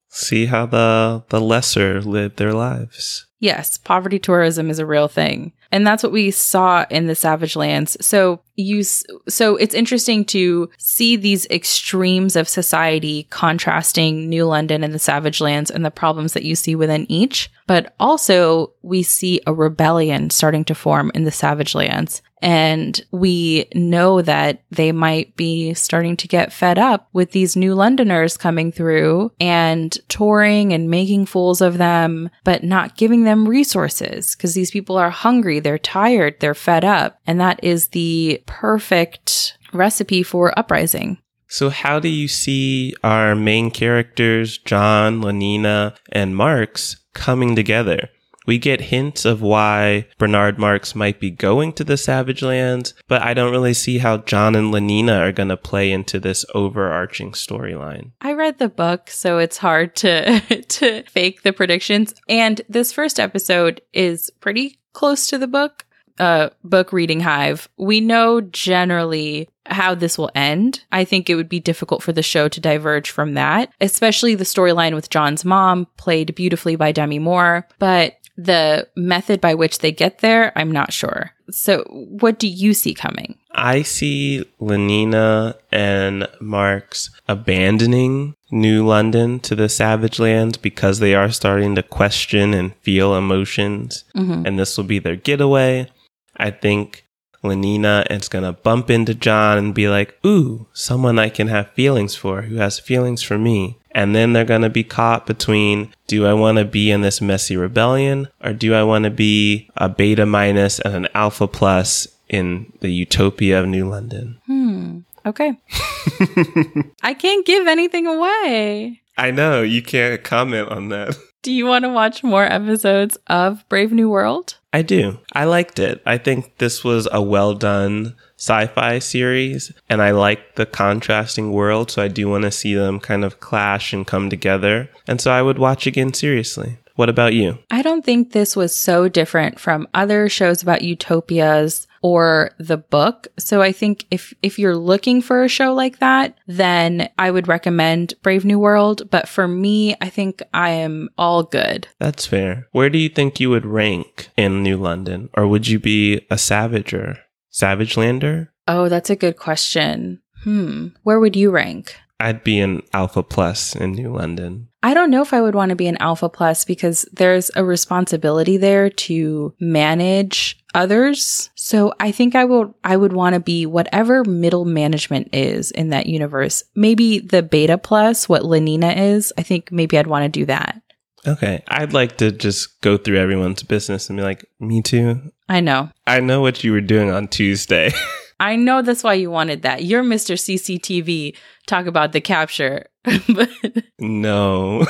See 0.10 0.46
how 0.46 0.66
the 0.66 1.24
the 1.30 1.42
lesser 1.42 2.02
lived 2.02 2.38
their 2.38 2.54
lives. 2.54 3.26
Yes, 3.40 3.78
poverty 3.78 4.20
tourism 4.20 4.70
is 4.70 4.80
a 4.80 4.86
real 4.86 5.08
thing. 5.08 5.54
And 5.72 5.88
that's 5.88 6.04
what 6.04 6.12
we 6.12 6.30
saw 6.32 6.86
in 6.90 7.08
the 7.08 7.16
Savage 7.16 7.56
Lands. 7.56 7.98
So 8.00 8.42
you, 8.56 8.84
so 8.84 9.56
it's 9.56 9.76
interesting 9.76 10.26
to 10.26 10.70
see 10.78 11.16
these 11.16 11.46
extremes 11.48 12.36
of 12.36 12.48
society 12.48 13.28
contrasting 13.30 14.30
New 14.30 14.46
London 14.46 14.84
and 14.84 14.94
the 14.94 15.00
Savage 15.00 15.42
Lands 15.42 15.72
and 15.72 15.84
the 15.84 15.92
problems 15.92 16.34
that 16.34 16.44
you 16.44 16.56
see 16.56 16.76
within 16.76 17.10
each. 17.12 17.52
But 17.66 17.94
also 18.00 18.74
we 18.82 19.04
see 19.04 19.42
a 19.48 19.54
rebellion 19.54 20.30
starting 20.30 20.66
to 20.66 20.76
form 20.76 21.12
in 21.16 21.24
the 21.24 21.32
Savage 21.32 21.76
Lands. 21.76 22.22
And 22.44 23.00
we 23.12 23.68
know 23.74 24.22
that 24.22 24.64
they 24.70 24.92
might 24.92 25.38
be 25.38 25.74
starting 25.76 26.18
to 26.18 26.28
get 26.28 26.52
fed 26.52 26.78
up 26.78 27.08
with 27.14 27.32
these 27.32 27.56
new 27.56 27.74
Londoners 27.74 28.36
coming 28.36 28.70
through 28.70 29.32
and 29.40 29.98
touring 30.10 30.74
and 30.74 30.90
making 30.90 31.28
fools 31.28 31.62
of 31.62 31.78
them, 31.78 32.30
but 32.44 32.62
not 32.62 32.98
giving 32.98 33.24
them 33.24 33.48
resources 33.48 34.36
because 34.36 34.56
these 34.56 34.72
people 34.72 34.98
are 34.98 35.10
hungry, 35.10 35.62
they're 35.62 35.78
tired, 35.78 36.36
they're 36.42 36.54
fed 36.54 36.84
up. 36.84 37.18
And 37.26 37.40
that 37.40 37.64
is 37.64 37.88
the 37.88 38.43
perfect 38.46 39.58
recipe 39.72 40.24
for 40.24 40.58
uprising. 40.58 41.20
So, 41.48 41.70
how 41.70 42.00
do 42.00 42.10
you 42.10 42.28
see 42.28 42.96
our 43.04 43.36
main 43.36 43.70
characters, 43.70 44.58
John, 44.58 45.22
Lenina, 45.22 45.96
and 46.12 46.36
Marx, 46.36 46.98
coming 47.14 47.56
together? 47.56 48.10
We 48.46 48.58
get 48.58 48.82
hints 48.82 49.24
of 49.24 49.42
why 49.42 50.08
Bernard 50.18 50.60
Marx 50.60 50.96
might 50.96 51.20
be 51.20 51.32
going 51.32 51.74
to 51.74 51.84
the 51.84 51.96
Savage 51.96 52.42
Lands, 52.42 52.94
but 53.08 53.22
I 53.22 53.34
don't 53.34 53.52
really 53.52 53.74
see 53.74 54.00
how 54.00 54.18
John 54.18 54.56
and 54.56 54.74
Lenina 54.74 55.20
are 55.20 55.32
going 55.32 55.50
to 55.50 55.58
play 55.58 55.92
into 55.92 56.20
this 56.20 56.46
overarching 56.54 57.32
storyline. 57.32 58.12
I 58.20 58.34
read 58.34 58.60
the 58.60 58.70
book, 58.70 59.10
so 59.10 59.38
it's 59.38 59.58
hard 59.58 59.96
to 59.98 60.40
to 60.68 61.04
fake 61.04 61.44
the 61.44 61.54
predictions. 61.54 62.14
And 62.28 62.62
this 62.68 62.92
first 62.92 63.20
episode 63.20 63.82
is 63.94 64.30
pretty 64.42 64.80
close 64.92 65.28
to 65.28 65.38
the 65.38 65.48
book. 65.48 65.86
Uh, 66.20 66.50
book 66.64 66.94
reading 66.94 67.20
hive. 67.22 67.68
We 67.78 68.00
know 68.00 68.40
generally 68.40 69.50
how 69.66 69.96
this 69.96 70.18
will 70.18 70.30
end. 70.36 70.84
I 70.92 71.06
think 71.06 71.30
it 71.30 71.36
would 71.36 71.50
be 71.50 71.60
difficult 71.60 72.04
for 72.04 72.12
the 72.14 72.22
show 72.22 72.48
to 72.50 72.60
diverge 72.60 73.10
from 73.10 73.34
that, 73.34 73.72
especially 73.82 74.36
the 74.36 74.44
storyline 74.44 74.94
with 74.94 75.10
John's 75.10 75.44
mom, 75.44 75.88
played 75.98 76.36
beautifully 76.36 76.76
by 76.76 76.92
Demi 76.92 77.18
Moore. 77.20 77.68
But 77.80 78.18
the 78.38 78.88
method 78.96 79.40
by 79.42 79.54
which 79.56 79.80
they 79.80 79.92
get 79.92 80.20
there, 80.20 80.52
I'm 80.56 80.72
not 80.72 80.92
sure. 80.94 81.32
So, 81.52 81.84
what 81.90 82.40
do 82.40 82.48
you 82.48 82.74
see 82.74 82.94
coming? 82.94 83.38
I 83.52 83.84
see 83.84 84.44
Lenina 84.60 85.56
and 85.72 86.28
Marx 86.42 87.10
abandoning 87.28 88.36
New 88.52 88.86
London 88.86 89.40
to 89.42 89.56
the 89.56 89.70
Savage 89.70 90.20
Land 90.20 90.60
because 90.62 91.00
they 91.00 91.14
are 91.14 91.30
starting 91.32 91.76
to 91.76 91.84
question 91.84 92.54
and 92.54 92.74
feel 92.78 93.16
emotions, 93.16 94.04
Mhm. 94.16 94.48
and 94.48 94.58
this 94.60 94.78
will 94.78 94.84
be 94.84 95.00
their 95.00 95.16
getaway. 95.16 95.88
I 96.38 96.52
think 96.52 97.06
Lenina 97.44 98.10
is 98.10 98.30
going 98.30 98.46
to 98.46 98.54
bump 98.54 98.90
into 98.90 99.14
John 99.14 99.58
and 99.58 99.76
be 99.76 99.90
like, 99.90 100.18
Ooh, 100.26 100.68
someone 100.74 101.20
I 101.20 101.30
can 101.30 101.48
have 101.48 101.72
feelings 101.72 102.16
for 102.16 102.44
who 102.44 102.56
has 102.56 102.80
feelings 102.80 103.22
for 103.22 103.38
me. 103.38 103.78
And 103.92 104.16
then 104.16 104.34
they're 104.34 104.46
going 104.46 104.62
to 104.62 104.70
be 104.70 104.84
caught 104.84 105.28
between 105.28 105.94
do 106.08 106.26
I 106.26 106.34
want 106.34 106.58
to 106.58 106.66
be 106.66 106.90
in 106.90 107.02
this 107.02 107.22
messy 107.22 107.56
rebellion 107.56 108.28
or 108.44 108.54
do 108.54 108.74
I 108.74 108.84
want 108.84 109.04
to 109.04 109.12
be 109.12 109.70
a 109.78 109.88
beta 109.88 110.26
minus 110.26 110.80
and 110.80 110.96
an 110.96 111.08
alpha 111.14 111.48
plus 111.48 112.08
in 112.30 112.74
the 112.80 112.92
utopia 112.92 113.60
of 113.60 113.68
New 113.68 113.88
London? 113.88 114.40
Hmm. 114.48 115.00
Okay. 115.26 115.58
I 117.04 117.14
can't 117.14 117.46
give 117.46 117.68
anything 117.68 118.08
away. 118.08 119.02
I 119.18 119.32
know 119.32 119.62
you 119.62 119.82
can't 119.84 120.24
comment 120.24 120.70
on 120.70 120.90
that. 120.90 121.16
Do 121.44 121.52
you 121.52 121.66
want 121.66 121.84
to 121.84 121.90
watch 121.90 122.24
more 122.24 122.46
episodes 122.46 123.18
of 123.28 123.68
Brave 123.70 123.92
New 123.92 124.10
World? 124.10 124.58
I 124.74 124.82
do. 124.82 125.20
I 125.34 125.46
liked 125.46 125.78
it. 125.78 126.02
I 126.04 126.18
think 126.18 126.58
this 126.58 126.84
was 126.84 127.08
a 127.12 127.22
well 127.22 127.54
done 127.54 128.16
sci 128.38 128.66
fi 128.68 129.00
series, 129.00 129.72
and 129.88 130.02
I 130.02 130.12
like 130.12 130.56
the 130.56 130.66
contrasting 130.66 131.52
world, 131.52 131.92
so 131.92 132.02
I 132.02 132.08
do 132.08 132.28
want 132.28 132.44
to 132.44 132.52
see 132.52 132.74
them 132.74 133.00
kind 133.00 133.24
of 133.24 133.40
clash 133.40 133.94
and 133.94 134.06
come 134.06 134.32
together. 134.32 134.90
And 135.08 135.22
so 135.22 135.32
I 135.32 135.44
would 135.44 135.60
watch 135.60 135.86
again 135.86 136.14
seriously. 136.14 136.80
What 136.96 137.10
about 137.10 137.34
you? 137.34 137.60
I 137.72 137.82
don't 137.82 138.04
think 138.04 138.32
this 138.32 138.56
was 138.56 138.76
so 138.76 139.08
different 139.08 139.60
from 139.60 139.88
other 139.94 140.28
shows 140.28 140.62
about 140.62 140.82
utopias 140.82 141.88
or 142.04 142.52
the 142.60 142.78
book. 142.78 143.28
So 143.40 143.64
I 143.64 143.72
think 143.72 144.06
if 144.12 144.34
if 144.44 144.60
you're 144.60 144.78
looking 144.78 145.22
for 145.22 145.44
a 145.44 145.50
show 145.50 145.74
like 145.74 145.98
that, 146.00 146.38
then 146.46 147.10
I 147.18 147.32
would 147.32 147.48
recommend 147.48 148.14
Brave 148.22 148.46
New 148.46 148.60
World, 148.60 149.10
but 149.10 149.28
for 149.28 149.48
me, 149.48 149.96
I 150.00 150.10
think 150.10 150.44
I 150.54 150.70
am 150.70 151.10
all 151.18 151.42
good. 151.42 151.88
That's 152.00 152.28
fair. 152.28 152.68
Where 152.74 152.90
do 152.92 153.00
you 153.00 153.10
think 153.10 153.40
you 153.40 153.50
would 153.50 153.66
rank 153.66 154.30
in 154.38 154.62
New 154.62 154.78
London? 154.78 155.30
Or 155.34 155.48
would 155.48 155.68
you 155.68 155.80
be 155.80 156.18
a 156.30 156.36
Savager? 156.36 157.18
Savage 157.50 157.98
Lander? 157.98 158.52
Oh, 158.68 158.90
that's 158.90 159.10
a 159.10 159.16
good 159.16 159.38
question. 159.38 160.22
Hmm. 160.44 160.88
Where 161.04 161.20
would 161.20 161.36
you 161.36 161.52
rank? 161.52 161.96
I'd 162.24 162.44
be 162.44 162.60
an 162.60 162.84
Alpha 162.94 163.22
Plus 163.22 163.76
in 163.76 163.92
New 163.92 164.16
London. 164.16 164.70
I 164.82 164.94
don't 164.94 165.12
know 165.12 165.22
if 165.22 165.34
I 165.34 165.42
would 165.42 165.56
want 165.56 165.70
to 165.70 165.76
be 165.76 165.88
an 165.88 165.98
alpha 166.02 166.28
plus 166.28 166.66
because 166.66 167.06
there's 167.14 167.50
a 167.56 167.64
responsibility 167.64 168.58
there 168.58 168.90
to 168.90 169.54
manage 169.60 170.62
others. 170.74 171.50
So 171.56 171.94
I 172.02 172.12
think 172.12 172.36
I 172.36 172.44
will 172.44 172.76
I 172.84 172.98
would 172.98 173.14
want 173.14 173.34
to 173.36 173.40
be 173.40 173.66
whatever 173.66 174.26
middle 174.26 174.66
management 174.66 175.30
is 175.34 175.72
in 175.72 175.90
that 175.90 176.08
universe. 176.08 176.66
Maybe 176.76 177.20
the 177.20 177.44
beta 177.44 177.78
plus 177.78 178.28
what 178.28 178.42
Lenina 178.42 178.96
is. 178.96 179.32
I 179.38 179.44
think 179.44 179.72
maybe 179.72 179.98
I'd 179.98 180.08
want 180.08 180.24
to 180.24 180.40
do 180.40 180.46
that. 180.48 180.82
Okay. 181.26 181.64
I'd 181.70 181.94
like 181.94 182.18
to 182.18 182.32
just 182.32 182.82
go 182.82 182.98
through 182.98 183.20
everyone's 183.20 183.64
business 183.64 184.10
and 184.10 184.18
be 184.18 184.24
like, 184.24 184.46
me 184.60 184.82
too. 184.82 185.32
I 185.48 185.62
know. 185.62 185.90
I 186.06 186.20
know 186.20 186.42
what 186.42 186.64
you 186.64 186.74
were 186.74 186.82
doing 186.82 187.10
on 187.10 187.30
Tuesday. 187.30 187.92
I 188.40 188.56
know 188.56 188.82
that's 188.82 189.04
why 189.04 189.14
you 189.14 189.30
wanted 189.32 189.62
that. 189.62 189.84
You're 189.84 190.04
Mr. 190.04 190.36
CCTV. 190.36 191.36
Talk 191.68 191.86
about 191.86 192.12
the 192.12 192.22
capture. 192.22 192.88
but 193.30 193.50
no. 194.00 194.86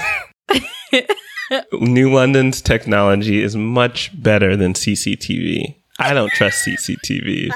New 1.74 2.14
London's 2.14 2.62
technology 2.62 3.42
is 3.42 3.56
much 3.56 4.12
better 4.22 4.56
than 4.56 4.74
CCTV. 4.74 5.76
I 6.00 6.14
don't 6.16 6.32
trust 6.32 6.66
CCTV. 6.66 7.52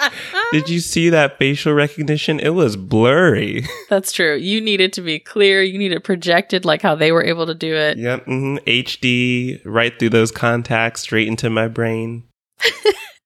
Did 0.51 0.69
you 0.69 0.79
see 0.79 1.09
that 1.09 1.39
facial 1.39 1.73
recognition? 1.73 2.39
It 2.39 2.49
was 2.53 2.75
blurry. 2.77 3.65
that's 3.89 4.11
true. 4.11 4.35
You 4.35 4.61
need 4.61 4.79
it 4.79 4.93
to 4.93 5.01
be 5.01 5.17
clear. 5.19 5.63
You 5.63 5.79
need 5.79 5.91
it 5.91 6.03
projected 6.03 6.63
like 6.63 6.83
how 6.83 6.93
they 6.93 7.11
were 7.11 7.23
able 7.23 7.47
to 7.47 7.55
do 7.55 7.73
it. 7.75 7.97
Yep. 7.97 8.25
hmm 8.25 8.57
HD, 8.67 9.59
right 9.65 9.97
through 9.97 10.11
those 10.11 10.31
contacts, 10.31 11.01
straight 11.01 11.27
into 11.27 11.49
my 11.49 11.67
brain. 11.67 12.25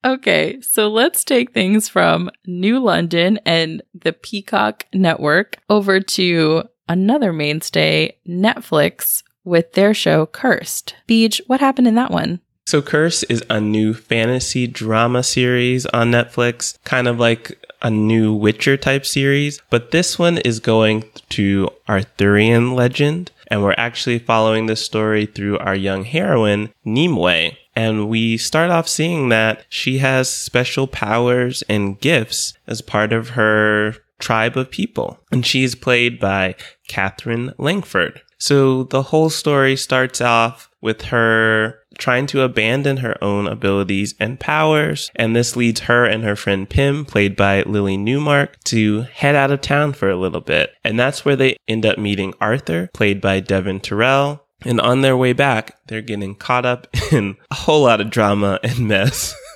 Okay, 0.03 0.59
so 0.61 0.89
let's 0.89 1.23
take 1.23 1.53
things 1.53 1.87
from 1.87 2.31
New 2.45 2.79
London 2.79 3.39
and 3.45 3.83
the 3.93 4.13
Peacock 4.13 4.87
Network 4.93 5.57
over 5.69 5.99
to 5.99 6.63
another 6.89 7.31
mainstay, 7.31 8.17
Netflix, 8.27 9.23
with 9.43 9.73
their 9.73 9.93
show 9.93 10.25
Cursed. 10.25 10.95
Beej, 11.07 11.39
what 11.47 11.59
happened 11.59 11.87
in 11.87 11.95
that 11.95 12.11
one? 12.11 12.39
So, 12.65 12.81
Curse 12.81 13.23
is 13.23 13.43
a 13.49 13.59
new 13.59 13.93
fantasy 13.93 14.65
drama 14.67 15.23
series 15.23 15.85
on 15.87 16.11
Netflix, 16.11 16.77
kind 16.83 17.07
of 17.07 17.19
like 17.19 17.57
a 17.81 17.89
new 17.89 18.33
Witcher 18.33 18.77
type 18.77 19.05
series, 19.05 19.61
but 19.69 19.91
this 19.91 20.17
one 20.17 20.37
is 20.39 20.59
going 20.59 21.03
to 21.29 21.69
Arthurian 21.89 22.73
legend, 22.73 23.31
and 23.47 23.63
we're 23.63 23.75
actually 23.77 24.19
following 24.19 24.67
the 24.67 24.75
story 24.75 25.25
through 25.25 25.57
our 25.57 25.75
young 25.75 26.05
heroine, 26.05 26.71
Nimue. 26.85 27.51
And 27.75 28.09
we 28.09 28.37
start 28.37 28.69
off 28.69 28.87
seeing 28.87 29.29
that 29.29 29.65
she 29.69 29.99
has 29.99 30.29
special 30.29 30.87
powers 30.87 31.63
and 31.69 31.99
gifts 31.99 32.53
as 32.67 32.81
part 32.81 33.13
of 33.13 33.29
her 33.29 33.95
tribe 34.19 34.57
of 34.57 34.71
people. 34.71 35.19
And 35.31 35.45
she's 35.45 35.75
played 35.75 36.19
by 36.19 36.55
Katherine 36.87 37.53
Langford. 37.57 38.21
So 38.37 38.83
the 38.83 39.03
whole 39.03 39.29
story 39.29 39.75
starts 39.75 40.19
off 40.21 40.69
with 40.81 41.03
her 41.03 41.79
trying 41.97 42.25
to 42.25 42.41
abandon 42.41 42.97
her 42.97 43.21
own 43.23 43.47
abilities 43.47 44.15
and 44.19 44.39
powers. 44.39 45.11
And 45.15 45.35
this 45.35 45.55
leads 45.55 45.81
her 45.81 46.05
and 46.05 46.23
her 46.23 46.35
friend 46.35 46.67
Pym, 46.67 47.05
played 47.05 47.35
by 47.35 47.61
Lily 47.63 47.97
Newmark, 47.97 48.61
to 48.65 49.01
head 49.01 49.35
out 49.35 49.51
of 49.51 49.61
town 49.61 49.93
for 49.93 50.09
a 50.09 50.17
little 50.17 50.41
bit. 50.41 50.73
And 50.83 50.99
that's 50.99 51.23
where 51.23 51.35
they 51.35 51.57
end 51.67 51.85
up 51.85 51.97
meeting 51.97 52.33
Arthur, 52.41 52.89
played 52.93 53.21
by 53.21 53.39
Devon 53.39 53.79
Terrell. 53.79 54.43
And 54.63 54.79
on 54.79 55.01
their 55.01 55.17
way 55.17 55.33
back, 55.33 55.77
they're 55.87 56.01
getting 56.01 56.35
caught 56.35 56.65
up 56.65 56.87
in 57.11 57.37
a 57.49 57.55
whole 57.55 57.83
lot 57.83 58.01
of 58.01 58.09
drama 58.09 58.59
and 58.63 58.87
mess. 58.87 59.35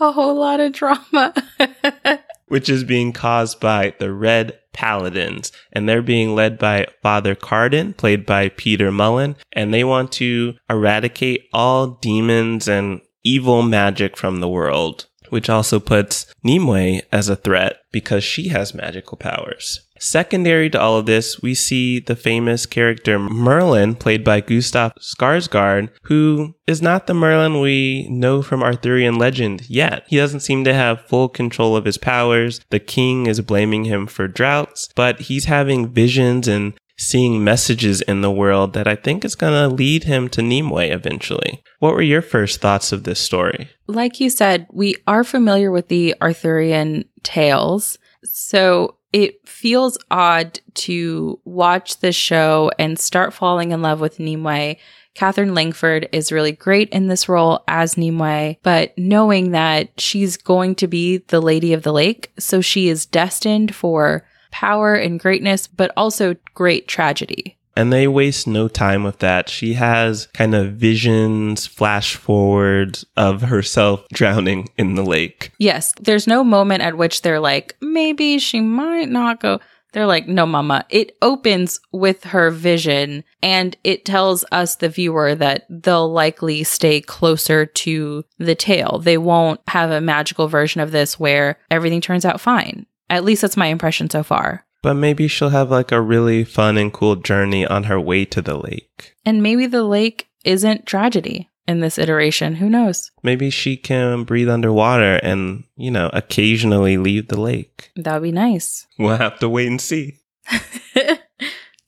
A 0.00 0.12
whole 0.12 0.34
lot 0.34 0.60
of 0.60 0.72
drama. 0.72 1.32
which 2.48 2.68
is 2.68 2.84
being 2.84 3.12
caused 3.12 3.60
by 3.60 3.94
the 3.98 4.12
Red 4.12 4.58
Paladins. 4.72 5.52
And 5.72 5.88
they're 5.88 6.02
being 6.02 6.34
led 6.34 6.58
by 6.58 6.86
Father 7.02 7.34
Carden, 7.34 7.94
played 7.94 8.24
by 8.26 8.50
Peter 8.50 8.90
Mullan. 8.90 9.36
And 9.52 9.72
they 9.72 9.84
want 9.84 10.12
to 10.12 10.54
eradicate 10.70 11.48
all 11.52 11.86
demons 11.88 12.68
and 12.68 13.00
evil 13.24 13.62
magic 13.62 14.16
from 14.16 14.40
the 14.40 14.48
world, 14.48 15.06
which 15.30 15.50
also 15.50 15.80
puts 15.80 16.26
Nimue 16.44 17.00
as 17.10 17.28
a 17.28 17.36
threat 17.36 17.78
because 17.90 18.22
she 18.22 18.48
has 18.48 18.74
magical 18.74 19.16
powers. 19.16 19.85
Secondary 19.98 20.70
to 20.70 20.80
all 20.80 20.96
of 20.96 21.06
this, 21.06 21.40
we 21.42 21.54
see 21.54 21.98
the 21.98 22.16
famous 22.16 22.66
character 22.66 23.18
Merlin, 23.18 23.94
played 23.94 24.24
by 24.24 24.40
Gustav 24.40 24.92
Skarsgård, 25.00 25.90
who 26.02 26.54
is 26.66 26.82
not 26.82 27.06
the 27.06 27.14
Merlin 27.14 27.60
we 27.60 28.08
know 28.08 28.42
from 28.42 28.62
Arthurian 28.62 29.18
legend 29.18 29.68
yet. 29.68 30.04
He 30.08 30.16
doesn't 30.16 30.40
seem 30.40 30.64
to 30.64 30.74
have 30.74 31.06
full 31.06 31.28
control 31.28 31.76
of 31.76 31.84
his 31.84 31.98
powers. 31.98 32.60
The 32.70 32.80
king 32.80 33.26
is 33.26 33.40
blaming 33.40 33.84
him 33.84 34.06
for 34.06 34.28
droughts, 34.28 34.88
but 34.94 35.20
he's 35.22 35.46
having 35.46 35.92
visions 35.92 36.48
and 36.48 36.74
seeing 36.98 37.44
messages 37.44 38.00
in 38.02 38.22
the 38.22 38.30
world 38.30 38.72
that 38.72 38.88
I 38.88 38.96
think 38.96 39.24
is 39.24 39.34
going 39.34 39.52
to 39.52 39.74
lead 39.74 40.04
him 40.04 40.28
to 40.30 40.40
Nimue 40.40 40.78
eventually. 40.78 41.62
What 41.78 41.94
were 41.94 42.02
your 42.02 42.22
first 42.22 42.60
thoughts 42.60 42.90
of 42.90 43.04
this 43.04 43.20
story? 43.20 43.70
like 43.88 44.20
you 44.20 44.30
said, 44.30 44.66
we 44.72 44.96
are 45.06 45.24
familiar 45.24 45.70
with 45.70 45.88
the 45.88 46.14
Arthurian 46.20 47.04
tales. 47.22 47.98
So 48.24 48.96
it 49.16 49.48
feels 49.48 49.96
odd 50.10 50.60
to 50.74 51.40
watch 51.46 52.00
this 52.00 52.14
show 52.14 52.70
and 52.78 52.98
start 52.98 53.32
falling 53.32 53.72
in 53.72 53.80
love 53.80 53.98
with 53.98 54.20
Nimue. 54.20 54.74
Katherine 55.14 55.54
Langford 55.54 56.06
is 56.12 56.30
really 56.30 56.52
great 56.52 56.90
in 56.90 57.08
this 57.08 57.26
role 57.26 57.64
as 57.66 57.96
Nimue, 57.96 58.56
but 58.62 58.92
knowing 58.98 59.52
that 59.52 59.98
she's 59.98 60.36
going 60.36 60.74
to 60.74 60.86
be 60.86 61.16
the 61.28 61.40
Lady 61.40 61.72
of 61.72 61.82
the 61.82 61.94
Lake, 61.94 62.30
so 62.38 62.60
she 62.60 62.90
is 62.90 63.06
destined 63.06 63.74
for 63.74 64.28
power 64.50 64.94
and 64.94 65.18
greatness, 65.18 65.66
but 65.66 65.90
also 65.96 66.36
great 66.52 66.86
tragedy. 66.86 67.55
And 67.76 67.92
they 67.92 68.08
waste 68.08 68.46
no 68.46 68.68
time 68.68 69.04
with 69.04 69.18
that. 69.18 69.50
She 69.50 69.74
has 69.74 70.26
kind 70.28 70.54
of 70.54 70.72
visions, 70.72 71.66
flash 71.66 72.16
forwards 72.16 73.04
of 73.16 73.42
herself 73.42 74.04
drowning 74.12 74.70
in 74.78 74.94
the 74.94 75.04
lake. 75.04 75.52
Yes, 75.58 75.92
there's 76.00 76.26
no 76.26 76.42
moment 76.42 76.82
at 76.82 76.96
which 76.96 77.22
they're 77.22 77.40
like, 77.40 77.76
maybe 77.80 78.38
she 78.38 78.60
might 78.60 79.10
not 79.10 79.40
go. 79.40 79.60
They're 79.92 80.06
like, 80.06 80.28
no, 80.28 80.44
mama. 80.44 80.84
It 80.90 81.16
opens 81.22 81.80
with 81.90 82.24
her 82.24 82.50
vision 82.50 83.24
and 83.42 83.74
it 83.82 84.04
tells 84.04 84.44
us, 84.52 84.76
the 84.76 84.90
viewer, 84.90 85.34
that 85.34 85.64
they'll 85.70 86.12
likely 86.12 86.64
stay 86.64 87.00
closer 87.00 87.64
to 87.64 88.24
the 88.38 88.54
tale. 88.54 88.98
They 88.98 89.16
won't 89.16 89.60
have 89.68 89.90
a 89.90 90.02
magical 90.02 90.48
version 90.48 90.82
of 90.82 90.90
this 90.90 91.18
where 91.18 91.58
everything 91.70 92.02
turns 92.02 92.26
out 92.26 92.42
fine. 92.42 92.84
At 93.08 93.24
least 93.24 93.40
that's 93.40 93.56
my 93.56 93.68
impression 93.68 94.10
so 94.10 94.22
far. 94.22 94.65
But 94.82 94.94
maybe 94.94 95.26
she'll 95.28 95.48
have 95.50 95.70
like 95.70 95.92
a 95.92 96.00
really 96.00 96.44
fun 96.44 96.78
and 96.78 96.92
cool 96.92 97.16
journey 97.16 97.66
on 97.66 97.84
her 97.84 98.00
way 98.00 98.24
to 98.26 98.40
the 98.40 98.56
lake. 98.56 99.14
And 99.24 99.42
maybe 99.42 99.66
the 99.66 99.82
lake 99.82 100.28
isn't 100.44 100.86
tragedy 100.86 101.50
in 101.66 101.80
this 101.80 101.98
iteration. 101.98 102.56
Who 102.56 102.68
knows? 102.70 103.10
Maybe 103.22 103.50
she 103.50 103.76
can 103.76 104.24
breathe 104.24 104.48
underwater 104.48 105.16
and, 105.22 105.64
you 105.76 105.90
know, 105.90 106.10
occasionally 106.12 106.96
leave 106.96 107.28
the 107.28 107.40
lake. 107.40 107.90
That 107.96 108.14
would 108.14 108.22
be 108.22 108.32
nice. 108.32 108.86
We'll 108.98 109.16
have 109.16 109.38
to 109.40 109.48
wait 109.48 109.66
and 109.68 109.80
see. 109.80 110.20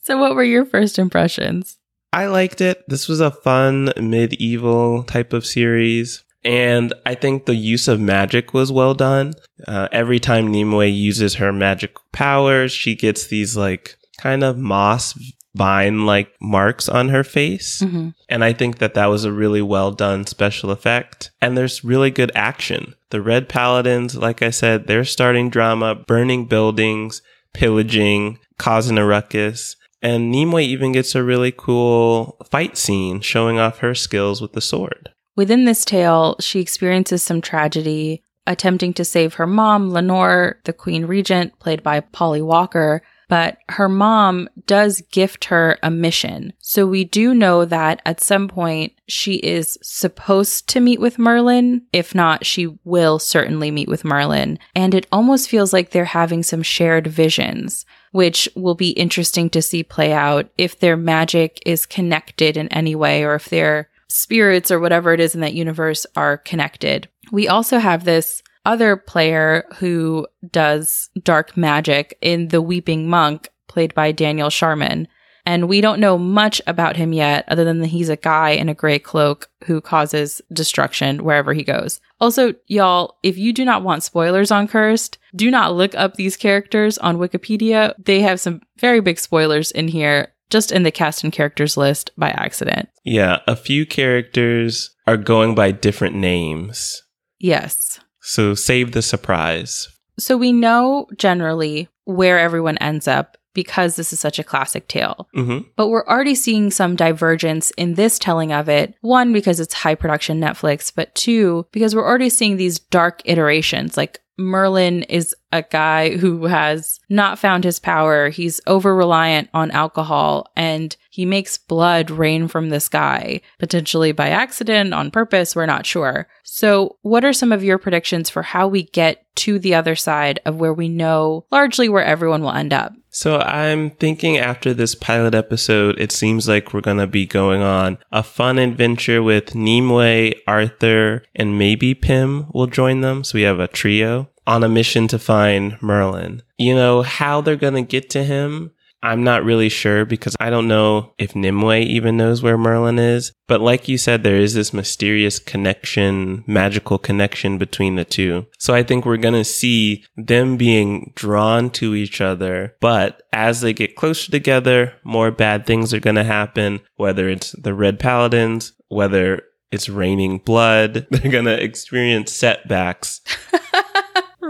so, 0.03 0.19
what 0.19 0.35
were 0.35 0.45
your 0.45 0.65
first 0.67 0.99
impressions? 0.99 1.79
I 2.13 2.27
liked 2.27 2.61
it. 2.61 2.85
This 2.89 3.07
was 3.09 3.21
a 3.21 3.31
fun 3.31 3.93
medieval 3.97 5.05
type 5.05 5.33
of 5.33 5.47
series. 5.47 6.25
And 6.45 6.95
I 7.05 7.15
think 7.15 7.47
the 7.47 7.55
use 7.55 7.89
of 7.89 8.01
magic 8.01 8.55
was 8.55 8.71
well 8.71 8.95
done. 8.95 9.35
Uh, 9.67 9.89
every 9.91 10.21
time 10.21 10.51
Nimue 10.51 10.87
uses 10.87 11.35
her 11.35 11.53
magic 11.53 11.97
powers, 12.13 12.73
she 12.73 12.95
gets 12.95 13.27
these 13.27 13.57
like 13.57 13.97
kind 14.19 14.43
of 14.43 14.57
moss 14.57 15.15
vine 15.55 16.07
like 16.07 16.33
marks 16.41 16.89
on 16.89 17.09
her 17.09 17.25
face. 17.25 17.83
Mm-hmm. 17.83 18.11
And 18.29 18.45
I 18.45 18.53
think 18.53 18.79
that 18.79 18.95
that 18.95 19.07
was 19.07 19.25
a 19.25 19.33
really 19.33 19.63
well 19.63 19.91
done 19.91 20.27
special 20.27 20.71
effect. 20.71 21.31
And 21.41 21.57
there's 21.57 21.85
really 21.85 22.11
good 22.11 22.33
action. 22.35 22.95
The 23.11 23.21
Red 23.21 23.49
Paladins, 23.49 24.17
like 24.17 24.43
I 24.43 24.51
said, 24.51 24.87
they're 24.87 25.05
starting 25.05 25.51
drama, 25.51 25.95
burning 25.95 26.47
buildings, 26.47 27.23
pillaging, 27.53 28.39
causing 28.59 28.99
a 28.99 29.05
ruckus. 29.05 29.77
And 30.01 30.31
Nimue 30.31 30.61
even 30.61 30.93
gets 30.93 31.15
a 31.15 31.25
really 31.25 31.53
cool 31.57 32.37
fight 32.49 32.77
scene 32.77 33.21
showing 33.21 33.59
off 33.59 33.79
her 33.79 33.95
skills 33.95 34.41
with 34.41 34.53
the 34.53 34.61
sword. 34.61 35.11
Within 35.39 35.67
this 35.67 35.85
tale, 35.85 36.35
she 36.41 36.59
experiences 36.59 37.23
some 37.23 37.41
tragedy, 37.41 38.25
attempting 38.45 38.93
to 38.95 39.05
save 39.05 39.35
her 39.35 39.47
mom, 39.47 39.89
Lenore, 39.89 40.59
the 40.65 40.73
Queen 40.73 41.07
Regent, 41.07 41.57
played 41.61 41.81
by 41.81 42.01
Polly 42.01 42.43
Walker. 42.43 43.03
But 43.29 43.59
her 43.69 43.89
mom 43.89 44.49
does 44.67 45.01
gift 45.13 45.45
her 45.45 45.79
a 45.81 45.93
mission. 45.93 46.55
So 46.59 46.89
we 46.89 47.05
do 47.05 47.35
know 47.35 47.65
that 47.67 48.03
at 48.05 48.21
some 48.21 48.49
point 48.49 48.95
she 49.07 49.35
is 49.35 49.79
supposed 49.81 50.69
to 50.71 50.81
meet 50.81 50.99
with 50.99 51.21
Merlin. 51.21 51.83
If 51.93 52.17
not, 52.17 52.45
she 52.45 52.77
will 52.83 53.21
certainly 53.21 53.71
meet 53.71 53.87
with 53.87 54.05
Merlin. 54.05 54.59
And 54.75 54.93
it 54.93 55.07
almost 55.13 55.49
feels 55.49 55.73
like 55.73 55.91
they're 55.91 56.05
having 56.05 56.43
some 56.43 56.65
shared 56.65 57.07
visions 57.07 57.87
which 58.11 58.49
will 58.57 58.75
be 58.75 58.91
interesting 58.91 59.51
to 59.51 59.61
see 59.61 59.83
play 59.83 60.15
out 60.15 60.49
if 60.57 60.81
their 60.81 60.97
magic 60.97 61.61
is 61.67 61.85
connected 61.85 62.57
in 62.57 62.67
any 62.69 62.95
way 62.95 63.23
or 63.23 63.35
if 63.35 63.51
their 63.51 63.91
spirits 64.09 64.71
or 64.71 64.81
whatever 64.81 65.13
it 65.13 65.21
is 65.21 65.35
in 65.35 65.41
that 65.41 65.55
universe 65.55 66.07
are 66.17 66.39
connected. 66.39 67.09
We 67.31 67.49
also 67.49 67.79
have 67.79 68.05
this 68.05 68.43
other 68.65 68.97
player 68.97 69.65
who 69.77 70.27
does 70.51 71.11
dark 71.23 71.57
magic 71.57 72.19
in 72.21 72.49
The 72.49 72.63
Weeping 72.63 73.09
Monk, 73.09 73.49
played 73.67 73.95
by 73.95 74.13
Daniel 74.13 74.51
Sharman. 74.51 75.09
And 75.47 75.67
we 75.69 75.81
don't 75.81 76.01
know 76.01 76.19
much 76.19 76.61
about 76.67 76.97
him 76.97 77.15
yet, 77.15 77.47
other 77.49 77.65
than 77.65 77.79
that 77.81 77.87
he's 77.87 78.11
a 78.11 78.17
guy 78.17 78.51
in 78.51 78.69
a 78.69 78.75
gray 78.75 78.99
cloak 78.99 79.49
who 79.65 79.81
causes 79.81 80.43
destruction 80.53 81.25
wherever 81.25 81.55
he 81.55 81.65
goes. 81.65 82.03
Also, 82.21 82.53
y'all, 82.67 83.17
if 83.23 83.39
you 83.39 83.55
do 83.55 83.65
not 83.65 83.83
want 83.83 84.03
spoilers 84.03 84.51
on 84.51 84.69
Cursed, 84.69 85.17
do 85.35 85.51
not 85.51 85.75
look 85.75 85.95
up 85.95 86.15
these 86.15 86.37
characters 86.37 86.99
on 86.99 87.17
Wikipedia. 87.17 87.95
They 87.99 88.21
have 88.21 88.41
some 88.41 88.61
very 88.77 89.01
big 89.01 89.19
spoilers 89.19 89.71
in 89.71 89.89
here, 89.89 90.35
just 90.51 90.73
in 90.73 90.83
the 90.83 90.91
cast 90.91 91.25
and 91.25 91.33
characters 91.33 91.77
list 91.77 92.11
by 92.17 92.31
accident. 92.31 92.89
Yeah, 93.05 93.41
a 93.47 93.57
few 93.57 93.87
characters 93.87 94.91
are 95.07 95.17
going 95.17 95.55
by 95.55 95.73
different 95.73 96.17
names. 96.17 97.03
Yes. 97.39 98.01
So 98.21 98.55
save 98.55 98.93
the 98.93 99.03
surprise. 99.03 99.89
So 100.19 100.37
we 100.37 100.53
know 100.53 101.07
generally 101.17 101.89
where 102.05 102.39
everyone 102.39 102.79
ends 102.79 103.07
up 103.07 103.37
because 103.59 103.97
this 103.97 104.13
is 104.13 104.21
such 104.21 104.39
a 104.39 104.45
classic 104.45 104.87
tale. 104.87 105.29
Mm-hmm. 105.35 105.67
But 105.75 105.89
we're 105.89 106.07
already 106.07 106.37
seeing 106.37 106.71
some 106.71 106.95
divergence 106.95 107.73
in 107.73 107.95
this 107.95 108.17
telling 108.17 108.53
of 108.53 108.69
it. 108.69 108.95
One, 109.01 109.33
because 109.33 109.59
it's 109.59 109.75
high 109.75 109.97
production 109.97 110.41
Netflix, 110.41 110.93
but 110.95 111.13
two, 111.17 111.67
because 111.73 111.93
we're 111.93 112.07
already 112.07 112.31
seeing 112.31 112.57
these 112.57 112.79
dark 112.79 113.21
iterations. 113.25 113.97
Like 113.97 114.21
Merlin 114.39 115.03
is 115.03 115.35
a 115.53 115.63
guy 115.63 116.17
who 116.17 116.45
has 116.45 117.01
not 117.11 117.41
found 117.41 117.65
his 117.65 117.81
power. 117.81 118.29
He's 118.29 118.61
over 118.69 118.95
reliant 118.95 119.49
on 119.53 119.73
alcohol 119.73 120.47
and 120.55 120.97
he 121.19 121.27
makes 121.27 121.59
blood 121.59 122.13
rain 122.13 122.47
from 122.47 122.69
the 122.69 122.79
sky, 122.79 123.41
potentially 123.59 124.13
by 124.13 124.29
accident, 124.29 124.95
on 124.95 125.11
purpose. 125.11 125.57
We're 125.57 125.67
not 125.67 125.85
sure. 125.85 126.29
So, 126.45 126.97
what 127.03 127.25
are 127.25 127.33
some 127.33 127.51
of 127.51 127.65
your 127.65 127.77
predictions 127.77 128.31
for 128.31 128.43
how 128.43 128.69
we 128.69 128.85
get 128.85 129.27
to 129.39 129.59
the 129.59 129.75
other 129.75 129.97
side 129.97 130.39
of 130.47 130.61
where 130.61 130.73
we 130.73 130.89
know 130.89 131.45
largely 131.51 131.89
where 131.89 132.05
everyone 132.05 132.43
will 132.43 132.53
end 132.53 132.73
up? 132.73 132.93
So 133.11 133.41
I'm 133.41 133.91
thinking 133.91 134.39
after 134.39 134.73
this 134.73 134.95
pilot 134.95 135.35
episode, 135.35 135.99
it 135.99 136.13
seems 136.13 136.47
like 136.47 136.73
we're 136.73 136.83
going 136.83 136.99
to 136.99 137.09
be 137.09 137.27
going 137.27 137.63
on 137.63 137.99
a 138.13 138.23
fun 138.23 138.61
adventure 138.61 139.21
with 139.21 139.57
Nimue, 139.57 140.35
Arthur, 140.47 141.25
and 141.35 141.59
maybe 141.59 141.97
Pym 141.97 142.47
will 142.55 142.69
join 142.69 143.01
them. 143.01 143.25
So 143.25 143.39
we 143.39 143.43
have 143.43 143.59
a 143.59 143.67
trio 143.67 144.29
on 144.47 144.63
a 144.63 144.69
mission 144.69 145.09
to 145.09 145.19
find 145.19 145.83
Merlin. 145.83 146.43
You 146.59 146.77
know, 146.77 147.03
how 147.03 147.41
they're 147.41 147.57
going 147.57 147.75
to 147.75 147.83
get 147.83 148.09
to 148.11 148.23
him 148.23 148.71
I'm 149.03 149.23
not 149.23 149.45
really 149.45 149.69
sure 149.69 150.05
because 150.05 150.35
I 150.41 150.51
don't 150.51 150.69
know 150.69 151.13
if 151.19 151.37
Nimue 151.37 151.83
even 151.83 152.17
knows 152.17 152.43
where 152.43 152.59
Merlin 152.59 152.99
is. 152.99 153.33
But 153.47 153.61
like 153.61 153.89
you 153.89 153.97
said, 153.97 154.23
there 154.23 154.37
is 154.37 154.55
this 154.55 154.73
mysterious 154.73 155.39
connection, 155.39 156.45
magical 156.47 156.99
connection 156.99 157.59
between 157.59 157.97
the 157.97 158.05
two. 158.05 158.47
So 158.59 158.75
I 158.75 158.83
think 158.83 159.05
we're 159.05 159.17
going 159.17 159.35
to 159.35 159.45
see 159.45 160.05
them 160.17 160.57
being 160.57 161.13
drawn 161.15 161.71
to 161.71 161.95
each 161.95 162.21
other. 162.21 162.75
But 162.81 163.23
as 163.33 163.61
they 163.61 163.73
get 163.73 163.97
closer 163.97 164.31
together, 164.31 164.95
more 165.05 165.31
bad 165.31 165.65
things 165.65 165.95
are 165.95 166.01
going 166.01 166.17
to 166.17 166.25
happen, 166.25 166.81
whether 166.97 167.29
it's 167.29 167.53
the 167.53 167.75
Red 167.75 167.99
Paladins, 167.99 168.73
whether 168.89 169.43
it's 169.71 169.89
raining 169.89 170.39
blood. 170.39 171.07
They're 171.11 171.33
going 171.33 171.45
to 171.45 171.63
experience 171.63 172.33
setbacks. 172.33 173.21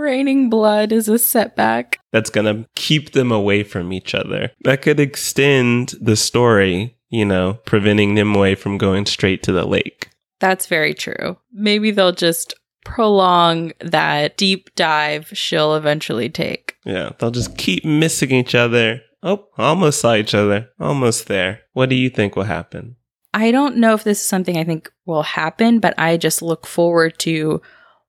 Raining 0.08 0.48
blood 0.48 0.90
is 0.90 1.06
a 1.06 1.18
setback. 1.18 2.00
That's 2.12 2.30
going 2.30 2.46
to 2.46 2.66
keep 2.74 3.12
them 3.12 3.30
away 3.30 3.62
from 3.62 3.92
each 3.92 4.14
other. 4.14 4.52
That 4.64 4.80
could 4.80 4.98
extend 4.98 5.92
the 6.00 6.16
story, 6.16 6.96
you 7.10 7.26
know, 7.26 7.58
preventing 7.66 8.14
Nimue 8.14 8.56
from 8.56 8.78
going 8.78 9.04
straight 9.04 9.42
to 9.42 9.52
the 9.52 9.66
lake. 9.66 10.08
That's 10.40 10.64
very 10.64 10.94
true. 10.94 11.36
Maybe 11.52 11.90
they'll 11.90 12.12
just 12.12 12.54
prolong 12.86 13.72
that 13.80 14.38
deep 14.38 14.74
dive 14.76 15.28
she'll 15.34 15.74
eventually 15.74 16.30
take. 16.30 16.76
Yeah, 16.86 17.10
they'll 17.18 17.30
just 17.30 17.58
keep 17.58 17.84
missing 17.84 18.30
each 18.30 18.54
other. 18.54 19.02
Oh, 19.22 19.48
almost 19.58 20.00
saw 20.00 20.14
each 20.14 20.34
other. 20.34 20.70
Almost 20.80 21.26
there. 21.26 21.60
What 21.74 21.90
do 21.90 21.96
you 21.96 22.08
think 22.08 22.34
will 22.34 22.44
happen? 22.44 22.96
I 23.34 23.50
don't 23.50 23.76
know 23.76 23.92
if 23.92 24.04
this 24.04 24.22
is 24.22 24.26
something 24.26 24.56
I 24.56 24.64
think 24.64 24.90
will 25.04 25.22
happen, 25.22 25.80
but 25.80 25.92
I 25.98 26.16
just 26.16 26.40
look 26.40 26.66
forward 26.66 27.18
to 27.18 27.60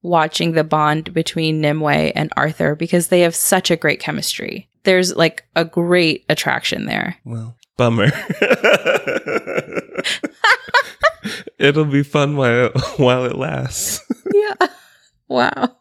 watching 0.02 0.54
the 0.54 0.64
bond 0.64 1.14
between 1.14 1.62
Nimue 1.62 2.12
and 2.16 2.32
Arthur 2.38 2.76
because 2.76 3.08
they 3.08 3.22
have 3.22 3.36
such 3.36 3.70
a 3.72 3.76
great 3.76 4.00
chemistry. 4.00 4.70
There's 4.84 5.16
like 5.16 5.44
a 5.56 5.66
great 5.66 6.26
attraction 6.30 6.86
there. 6.86 7.18
Well, 7.26 7.56
bummer. 7.78 8.08
It'll 11.58 11.86
be 11.86 12.04
fun 12.04 12.38
while 12.38 12.70
while 12.98 13.26
it 13.26 13.36
lasts. 13.36 14.06
yeah. 14.34 14.68
Wow. 15.28 15.76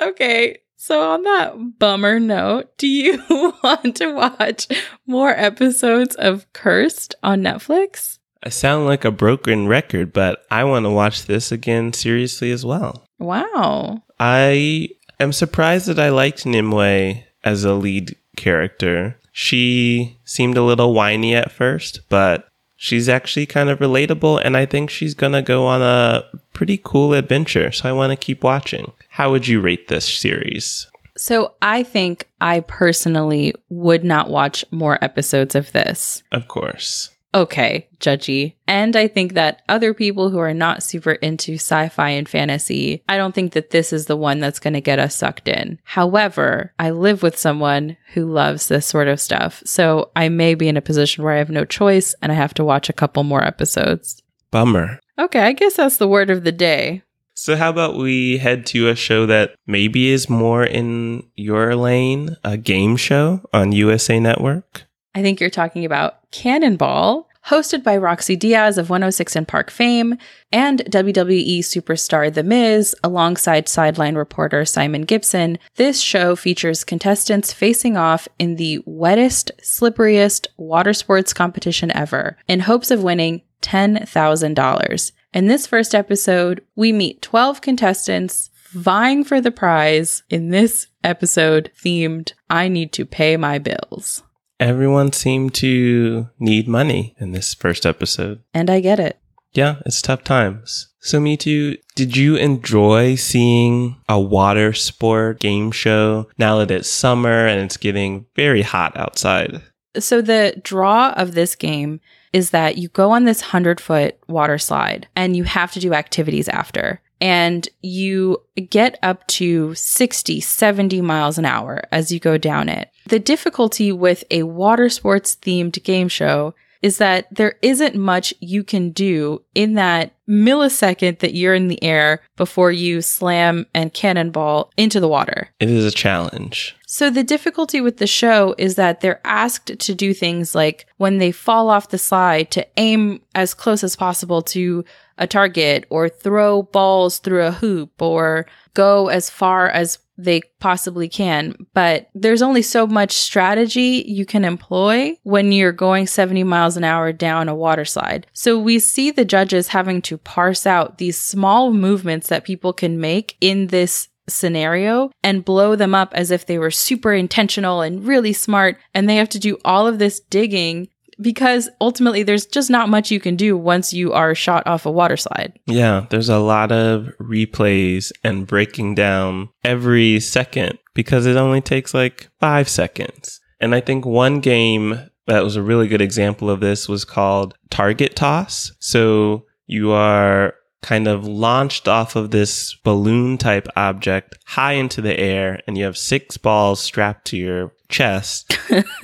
Okay. 0.00 0.58
So 0.76 1.10
on 1.12 1.22
that 1.24 1.78
bummer 1.78 2.18
note, 2.18 2.76
do 2.78 2.88
you 2.88 3.22
want 3.62 3.96
to 3.96 4.14
watch 4.14 4.66
more 5.06 5.30
episodes 5.30 6.16
of 6.16 6.50
Cursed 6.54 7.14
on 7.22 7.42
Netflix? 7.42 8.18
I 8.42 8.48
sound 8.48 8.86
like 8.86 9.04
a 9.04 9.10
broken 9.10 9.68
record, 9.68 10.14
but 10.14 10.42
I 10.50 10.64
want 10.64 10.86
to 10.86 10.90
watch 10.90 11.26
this 11.26 11.52
again 11.52 11.92
seriously 11.92 12.50
as 12.50 12.64
well. 12.64 13.04
Wow. 13.20 14.02
I 14.18 14.88
am 15.20 15.32
surprised 15.32 15.86
that 15.86 15.98
I 15.98 16.08
liked 16.08 16.44
Nimue 16.44 17.22
as 17.44 17.64
a 17.64 17.74
lead 17.74 18.16
character. 18.36 19.16
She 19.32 20.18
seemed 20.24 20.56
a 20.56 20.64
little 20.64 20.92
whiny 20.92 21.34
at 21.34 21.52
first, 21.52 22.00
but 22.08 22.48
she's 22.76 23.08
actually 23.08 23.46
kind 23.46 23.68
of 23.68 23.78
relatable, 23.78 24.40
and 24.44 24.56
I 24.56 24.66
think 24.66 24.90
she's 24.90 25.14
gonna 25.14 25.42
go 25.42 25.66
on 25.66 25.82
a 25.82 26.24
pretty 26.52 26.80
cool 26.82 27.14
adventure. 27.14 27.70
So 27.70 27.88
I 27.88 27.92
want 27.92 28.10
to 28.10 28.16
keep 28.16 28.42
watching. 28.42 28.92
How 29.10 29.30
would 29.30 29.46
you 29.46 29.60
rate 29.60 29.88
this 29.88 30.06
series? 30.06 30.86
So 31.16 31.52
I 31.60 31.82
think 31.82 32.26
I 32.40 32.60
personally 32.60 33.54
would 33.68 34.02
not 34.02 34.30
watch 34.30 34.64
more 34.70 34.98
episodes 35.04 35.54
of 35.54 35.70
this. 35.72 36.22
Of 36.32 36.48
course 36.48 37.10
okay, 37.34 37.88
judgy. 37.98 38.54
And 38.66 38.96
I 38.96 39.08
think 39.08 39.34
that 39.34 39.62
other 39.68 39.94
people 39.94 40.30
who 40.30 40.38
are 40.38 40.54
not 40.54 40.82
super 40.82 41.12
into 41.12 41.54
sci 41.54 41.88
fi 41.88 42.10
and 42.10 42.28
fantasy, 42.28 43.02
I 43.08 43.16
don't 43.16 43.34
think 43.34 43.52
that 43.52 43.70
this 43.70 43.92
is 43.92 44.06
the 44.06 44.16
one 44.16 44.40
that's 44.40 44.58
going 44.58 44.74
to 44.74 44.80
get 44.80 44.98
us 44.98 45.14
sucked 45.14 45.48
in. 45.48 45.78
However, 45.84 46.72
I 46.78 46.90
live 46.90 47.22
with 47.22 47.38
someone 47.38 47.96
who 48.14 48.26
loves 48.26 48.68
this 48.68 48.86
sort 48.86 49.08
of 49.08 49.20
stuff. 49.20 49.62
So 49.64 50.10
I 50.16 50.28
may 50.28 50.54
be 50.54 50.68
in 50.68 50.76
a 50.76 50.82
position 50.82 51.24
where 51.24 51.34
I 51.34 51.38
have 51.38 51.50
no 51.50 51.64
choice 51.64 52.14
and 52.22 52.32
I 52.32 52.34
have 52.34 52.54
to 52.54 52.64
watch 52.64 52.88
a 52.88 52.94
couple 52.94 53.24
more 53.24 53.44
episodes. 53.44 54.22
Bummer. 54.50 55.00
Okay, 55.18 55.40
I 55.40 55.52
guess 55.52 55.76
that's 55.76 55.98
the 55.98 56.08
word 56.08 56.30
of 56.30 56.44
the 56.44 56.52
day. 56.52 57.02
So, 57.34 57.56
how 57.56 57.70
about 57.70 57.96
we 57.96 58.36
head 58.36 58.66
to 58.66 58.88
a 58.88 58.94
show 58.94 59.24
that 59.24 59.54
maybe 59.66 60.10
is 60.10 60.28
more 60.28 60.62
in 60.62 61.26
your 61.36 61.74
lane, 61.74 62.36
a 62.44 62.58
game 62.58 62.98
show 62.98 63.40
on 63.54 63.72
USA 63.72 64.20
Network? 64.20 64.84
I 65.14 65.22
think 65.22 65.40
you're 65.40 65.48
talking 65.48 65.86
about 65.86 66.19
Cannonball, 66.30 67.28
hosted 67.46 67.82
by 67.82 67.96
Rocsi 67.96 68.38
Diaz 68.38 68.78
of 68.78 68.90
106 68.90 69.34
and 69.34 69.48
Park 69.48 69.70
fame 69.70 70.16
and 70.52 70.80
WWE 70.86 71.60
superstar 71.60 72.32
The 72.32 72.42
Miz 72.42 72.94
alongside 73.02 73.68
sideline 73.68 74.14
reporter 74.14 74.64
Simon 74.64 75.02
Gibson. 75.02 75.58
This 75.76 76.00
show 76.00 76.36
features 76.36 76.84
contestants 76.84 77.52
facing 77.52 77.96
off 77.96 78.28
in 78.38 78.56
the 78.56 78.80
wettest, 78.84 79.52
slipperiest 79.62 80.46
water 80.56 80.92
sports 80.92 81.32
competition 81.32 81.90
ever 81.92 82.36
in 82.46 82.60
hopes 82.60 82.90
of 82.90 83.02
winning 83.02 83.42
$10,000. 83.62 85.12
In 85.32 85.46
this 85.46 85.66
first 85.66 85.94
episode, 85.94 86.62
we 86.76 86.92
meet 86.92 87.22
12 87.22 87.60
contestants 87.60 88.50
vying 88.70 89.24
for 89.24 89.40
the 89.40 89.50
prize 89.50 90.22
in 90.30 90.50
this 90.50 90.86
episode 91.02 91.70
themed 91.76 92.32
I 92.48 92.68
Need 92.68 92.92
to 92.94 93.04
Pay 93.04 93.36
My 93.36 93.58
Bills. 93.58 94.22
Everyone 94.60 95.10
seemed 95.12 95.54
to 95.54 96.28
need 96.38 96.68
money 96.68 97.16
in 97.18 97.32
this 97.32 97.54
first 97.54 97.86
episode. 97.86 98.42
And 98.52 98.68
I 98.68 98.80
get 98.80 99.00
it. 99.00 99.18
Yeah, 99.52 99.76
it's 99.86 100.02
tough 100.02 100.22
times. 100.22 100.88
So, 101.00 101.18
me 101.18 101.36
too. 101.38 101.78
Did 101.94 102.14
you 102.14 102.36
enjoy 102.36 103.14
seeing 103.14 103.96
a 104.06 104.20
water 104.20 104.74
sport 104.74 105.40
game 105.40 105.72
show 105.72 106.28
now 106.36 106.58
that 106.58 106.70
it's 106.70 106.90
summer 106.90 107.46
and 107.46 107.62
it's 107.62 107.78
getting 107.78 108.26
very 108.36 108.60
hot 108.62 108.96
outside? 108.96 109.62
So, 109.98 110.20
the 110.20 110.60
draw 110.62 111.14
of 111.16 111.32
this 111.32 111.56
game 111.56 112.00
is 112.34 112.50
that 112.50 112.76
you 112.76 112.88
go 112.88 113.10
on 113.10 113.24
this 113.24 113.40
100 113.40 113.80
foot 113.80 114.18
water 114.28 114.58
slide 114.58 115.08
and 115.16 115.34
you 115.34 115.44
have 115.44 115.72
to 115.72 115.80
do 115.80 115.94
activities 115.94 116.48
after. 116.48 117.00
And 117.22 117.68
you 117.82 118.38
get 118.70 118.98
up 119.02 119.26
to 119.28 119.74
60, 119.74 120.40
70 120.40 121.00
miles 121.00 121.38
an 121.38 121.44
hour 121.44 121.82
as 121.92 122.12
you 122.12 122.20
go 122.20 122.38
down 122.38 122.68
it. 122.68 122.90
The 123.10 123.18
difficulty 123.18 123.90
with 123.90 124.22
a 124.30 124.44
water 124.44 124.88
sports 124.88 125.34
themed 125.34 125.82
game 125.82 126.06
show 126.06 126.54
is 126.80 126.98
that 126.98 127.26
there 127.34 127.56
isn't 127.60 127.96
much 127.96 128.32
you 128.38 128.62
can 128.62 128.90
do 128.90 129.42
in 129.52 129.74
that 129.74 130.14
millisecond 130.28 131.18
that 131.18 131.34
you're 131.34 131.54
in 131.54 131.66
the 131.66 131.82
air 131.82 132.22
before 132.36 132.70
you 132.70 133.02
slam 133.02 133.66
and 133.74 133.92
cannonball 133.92 134.70
into 134.76 135.00
the 135.00 135.08
water. 135.08 135.48
It 135.58 135.68
is 135.68 135.84
a 135.84 135.90
challenge. 135.90 136.76
So 136.86 137.10
the 137.10 137.24
difficulty 137.24 137.80
with 137.80 137.96
the 137.96 138.06
show 138.06 138.54
is 138.56 138.76
that 138.76 139.00
they're 139.00 139.20
asked 139.24 139.78
to 139.78 139.94
do 139.94 140.14
things 140.14 140.54
like 140.54 140.86
when 140.96 141.18
they 141.18 141.32
fall 141.32 141.68
off 141.68 141.88
the 141.88 141.98
slide 141.98 142.52
to 142.52 142.66
aim 142.78 143.22
as 143.34 143.54
close 143.54 143.82
as 143.82 143.96
possible 143.96 144.40
to 144.42 144.84
a 145.18 145.26
target 145.26 145.84
or 145.90 146.08
throw 146.08 146.62
balls 146.62 147.18
through 147.18 147.44
a 147.44 147.52
hoop 147.52 148.00
or 148.00 148.46
go 148.74 149.08
as 149.08 149.28
far 149.28 149.68
as 149.68 149.98
they 150.22 150.42
possibly 150.60 151.08
can. 151.08 151.54
But 151.74 152.10
there's 152.14 152.42
only 152.42 152.62
so 152.62 152.86
much 152.86 153.12
strategy 153.12 154.04
you 154.06 154.26
can 154.26 154.44
employ 154.44 155.16
when 155.22 155.52
you're 155.52 155.72
going 155.72 156.06
70 156.06 156.44
miles 156.44 156.76
an 156.76 156.84
hour 156.84 157.12
down 157.12 157.48
a 157.48 157.54
water 157.54 157.84
slide. 157.84 158.26
So 158.32 158.58
we 158.58 158.78
see 158.78 159.10
the 159.10 159.24
judges 159.24 159.68
having 159.68 160.02
to 160.02 160.18
parse 160.18 160.66
out 160.66 160.98
these 160.98 161.20
small 161.20 161.72
movements 161.72 162.28
that 162.28 162.44
people 162.44 162.72
can 162.72 163.00
make 163.00 163.36
in 163.40 163.68
this 163.68 164.08
scenario 164.28 165.10
and 165.22 165.44
blow 165.44 165.76
them 165.76 165.94
up 165.94 166.12
as 166.14 166.30
if 166.30 166.46
they 166.46 166.58
were 166.58 166.70
super 166.70 167.12
intentional 167.12 167.80
and 167.80 168.06
really 168.06 168.32
smart. 168.32 168.76
And 168.94 169.08
they 169.08 169.16
have 169.16 169.28
to 169.30 169.38
do 169.38 169.58
all 169.64 169.86
of 169.86 169.98
this 169.98 170.20
digging 170.20 170.88
because 171.20 171.68
ultimately 171.80 172.22
there's 172.22 172.46
just 172.46 172.70
not 172.70 172.88
much 172.88 173.10
you 173.10 173.20
can 173.20 173.36
do 173.36 173.56
once 173.56 173.92
you 173.92 174.12
are 174.12 174.34
shot 174.34 174.66
off 174.66 174.86
a 174.86 174.90
water 174.90 175.16
slide. 175.16 175.58
Yeah, 175.66 176.06
there's 176.10 176.28
a 176.28 176.38
lot 176.38 176.72
of 176.72 177.08
replays 177.20 178.12
and 178.24 178.46
breaking 178.46 178.94
down 178.94 179.48
every 179.64 180.20
second 180.20 180.78
because 180.94 181.26
it 181.26 181.36
only 181.36 181.60
takes 181.60 181.94
like 181.94 182.28
five 182.40 182.68
seconds. 182.68 183.40
And 183.60 183.74
I 183.74 183.80
think 183.80 184.06
one 184.06 184.40
game 184.40 185.10
that 185.26 185.44
was 185.44 185.56
a 185.56 185.62
really 185.62 185.86
good 185.86 186.00
example 186.00 186.50
of 186.50 186.60
this 186.60 186.88
was 186.88 187.04
called 187.04 187.54
Target 187.70 188.16
Toss. 188.16 188.72
So 188.80 189.46
you 189.66 189.92
are 189.92 190.54
kind 190.82 191.06
of 191.06 191.26
launched 191.26 191.86
off 191.88 192.16
of 192.16 192.30
this 192.30 192.74
balloon 192.84 193.36
type 193.38 193.68
object 193.76 194.38
high 194.46 194.72
into 194.72 195.00
the 195.00 195.18
air 195.18 195.60
and 195.66 195.76
you 195.76 195.84
have 195.84 195.96
six 195.96 196.36
balls 196.36 196.80
strapped 196.80 197.26
to 197.26 197.36
your 197.36 197.72
chest. 197.88 198.58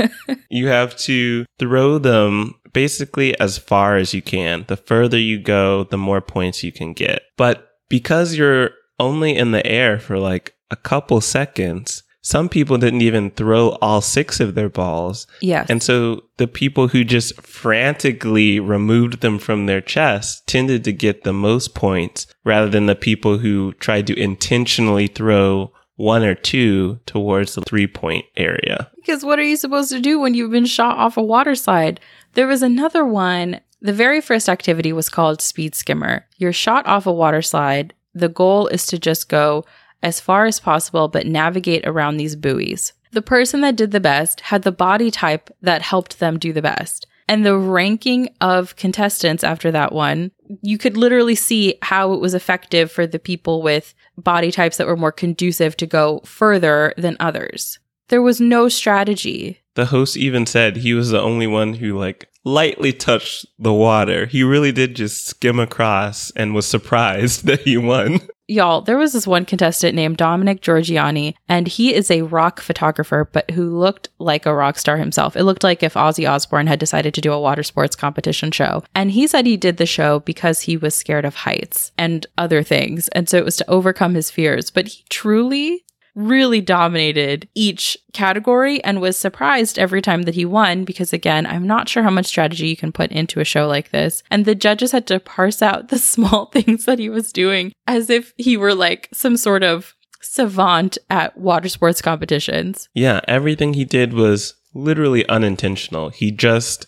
you 0.51 0.69
have 0.69 0.97
to 0.97 1.45
throw 1.59 1.99
them 1.99 2.55
basically 2.73 3.39
as 3.41 3.59
far 3.59 3.97
as 3.97 4.15
you 4.15 4.23
can. 4.23 4.65
The 4.69 4.77
further 4.77 5.19
you 5.19 5.39
go, 5.39 5.85
the 5.85 5.99
more 5.99 6.21
points 6.21 6.63
you 6.63 6.73
can 6.73 6.93
get. 6.93 7.23
But 7.37 7.69
because 7.89 8.37
you're 8.37 8.71
only 8.99 9.37
in 9.37 9.53
the 9.53 9.67
air 9.67 9.99
for 9.99 10.19
like 10.19 10.55
a 10.71 10.77
couple 10.77 11.21
seconds, 11.21 12.03
some 12.27 12.49
people 12.49 12.77
didn't 12.77 13.03
even 13.03 13.31
throw 13.31 13.69
all 13.81 14.01
six 14.01 14.41
of 14.41 14.57
their 14.57 14.69
balls. 14.69 15.29
Yes. 15.41 15.71
And 15.71 15.81
so 15.81 16.25
the 16.39 16.49
people 16.49 16.89
who 16.89 17.05
just 17.05 17.41
frantically 17.41 18.59
removed 18.59 19.21
them 19.21 19.39
from 19.39 19.67
their 19.67 19.81
chest 19.81 20.45
tended 20.49 20.83
to 20.83 20.93
get 20.93 21.23
the 21.23 21.33
most 21.33 21.77
points 21.77 22.27
rather 22.43 22.69
than 22.69 22.87
the 22.87 22.97
people 22.97 23.39
who 23.39 23.75
tried 23.75 24.09
to 24.09 24.21
intentionally 24.21 25.07
throw 25.07 25.73
one 25.95 26.25
or 26.25 26.35
two 26.35 26.99
towards 27.07 27.55
the 27.55 27.63
three 27.63 27.87
point 27.87 28.25
area. 28.37 28.91
Because 28.97 29.25
what 29.25 29.39
are 29.39 29.45
you 29.45 29.57
supposed 29.57 29.91
to 29.91 30.01
do 30.01 30.19
when 30.19 30.35
you've 30.35 30.51
been 30.51 30.67
shot 30.67 30.99
off 30.99 31.17
a 31.17 31.23
water 31.23 31.55
slide? 31.55 32.01
There 32.33 32.49
was 32.49 32.61
another 32.61 33.05
one. 33.05 33.61
The 33.81 33.93
very 33.93 34.21
first 34.21 34.49
activity 34.49 34.93
was 34.93 35.09
called 35.09 35.41
Speed 35.41 35.77
Skimmer. 35.77 36.27
You're 36.39 36.53
shot 36.53 36.89
off 36.89 37.07
a 37.07 37.13
water 37.13 37.41
slide. 37.41 37.95
The 38.15 38.29
goal 38.29 38.67
is 38.67 38.85
to 38.87 38.99
just 38.99 39.29
go 39.29 39.65
as 40.07 40.21
far 40.21 40.47
as 40.47 40.61
possible, 40.61 41.09
but 41.09 41.27
navigate 41.27 41.85
around 41.85 42.17
these 42.17 42.37
buoys. 42.37 42.93
The 43.11 43.23
person 43.23 43.61
that 43.63 43.75
did 43.75 43.91
the 43.91 43.99
best 43.99 44.41
had 44.41 44.63
the 44.63 44.71
body 44.71 45.11
type 45.11 45.51
that 45.63 45.83
helped 45.83 46.21
them 46.21 46.39
do 46.39 46.53
the 46.53 46.63
best. 46.63 47.09
And 47.29 47.45
the 47.45 47.59
ranking 47.59 48.29
of 48.41 48.77
contestants 48.77 49.43
after 49.43 49.73
that 49.73 49.91
one, 49.91 50.31
you 50.63 50.79
could 50.79 50.97
literally 50.97 51.35
see 51.35 51.75
how 51.83 52.13
it 52.13 52.21
was 52.21 52.35
effective 52.35 52.93
for 52.93 53.05
the 53.05 53.19
people 53.19 53.63
with 53.63 53.95
body 54.17 54.53
types 54.53 54.77
that 54.77 54.87
were 54.87 54.97
more 54.97 55.11
conducive 55.11 55.77
to 55.79 55.87
go 55.87 56.21
further 56.25 56.95
than 56.97 57.17
others. 57.19 57.81
There 58.07 58.23
was 58.23 58.41
no 58.41 58.69
strategy. 58.69 59.59
The 59.75 59.87
host 59.87 60.17
even 60.17 60.47
said 60.47 60.77
he 60.77 60.95
was 60.95 61.11
the 61.11 61.21
only 61.21 61.49
one 61.49 61.75
who 61.75 61.99
like 61.99 62.29
lightly 62.45 62.93
touched 62.93 63.47
the 63.59 63.73
water. 63.73 64.27
He 64.27 64.45
really 64.45 64.71
did 64.71 64.95
just 64.95 65.27
skim 65.27 65.59
across 65.59 66.31
and 66.37 66.55
was 66.55 66.67
surprised 66.67 67.45
that 67.47 67.63
he 67.63 67.77
won. 67.77 68.21
Y'all, 68.49 68.81
there 68.81 68.97
was 68.97 69.13
this 69.13 69.27
one 69.27 69.45
contestant 69.45 69.97
named 69.97 70.17
Dominic 70.17 70.61
Giorgiani, 70.61 71.35
and 71.49 71.67
he 71.67 71.93
is 71.93 72.13
a 72.13 72.23
rock 72.23 72.61
photographer, 72.61 73.29
but 73.33 73.51
who 73.51 73.77
looked 73.77 74.09
like 74.21 74.47
a 74.47 74.55
rock 74.55 74.79
star 74.79 74.99
himself. 74.99 75.37
It 75.37 75.43
looked 75.43 75.65
like 75.65 75.83
if 75.83 75.95
Ozzy 75.95 76.31
Osbourne 76.31 76.69
had 76.69 76.79
decided 76.79 77.13
to 77.15 77.21
do 77.21 77.33
a 77.33 77.41
water 77.41 77.65
sports 77.65 77.97
competition 77.97 78.53
show. 78.53 78.85
And 78.95 79.11
he 79.11 79.27
said 79.27 79.47
he 79.47 79.57
did 79.57 79.79
the 79.79 79.87
show 79.87 80.21
because 80.21 80.61
he 80.61 80.77
was 80.77 80.95
scared 80.95 81.25
of 81.25 81.35
heights 81.35 81.91
and 81.99 82.25
other 82.39 82.63
things. 82.63 83.09
And 83.09 83.29
so 83.29 83.37
it 83.37 83.45
was 83.45 83.57
to 83.57 83.69
overcome 83.71 84.15
his 84.15 84.31
fears. 84.31 84.71
But 84.71 84.87
he 84.89 85.05
truly 85.09 85.83
really 86.17 86.63
dominated 86.63 87.47
each 87.55 87.97
category 88.13 88.83
and 88.83 89.01
was 89.01 89.17
surprised 89.17 89.79
every 89.79 90.01
time 90.01 90.23
that 90.23 90.35
he 90.35 90.45
won 90.45 90.85
because 90.85 91.13
again, 91.13 91.47
I'm 91.47 91.67
not 91.67 91.89
sure 91.89 92.03
how 92.03 92.11
much 92.11 92.27
strategy 92.27 92.69
you 92.69 92.77
can 92.77 92.91
put 92.91 93.13
into 93.13 93.39
a 93.39 93.45
show 93.45 93.69
like 93.69 93.91
this. 93.91 94.23
And 94.31 94.45
the 94.45 94.55
judges 94.55 94.93
had 94.93 95.07
to 95.09 95.21
parse 95.21 95.63
out 95.63 95.89
the 95.89 95.99
small 96.17 96.47
things 96.47 96.87
that 96.87 96.99
he 96.99 97.09
was 97.09 97.33
doing 97.33 97.73
as 97.87 98.11
if 98.11 98.33
he 98.37 98.57
were 98.57 98.75
like 98.75 99.09
some 99.13 99.37
sort 99.37 99.63
of 99.63 99.95
savant 100.23 100.99
at 101.11 101.37
water 101.37 101.69
sports 101.69 102.01
competitions. 102.01 102.89
Yeah, 102.95 103.21
everything 103.29 103.75
he 103.75 103.85
did 103.85 104.15
was 104.15 104.55
literally 104.75 105.29
unintentional. 105.29 106.09
He 106.09 106.31
just 106.31 106.87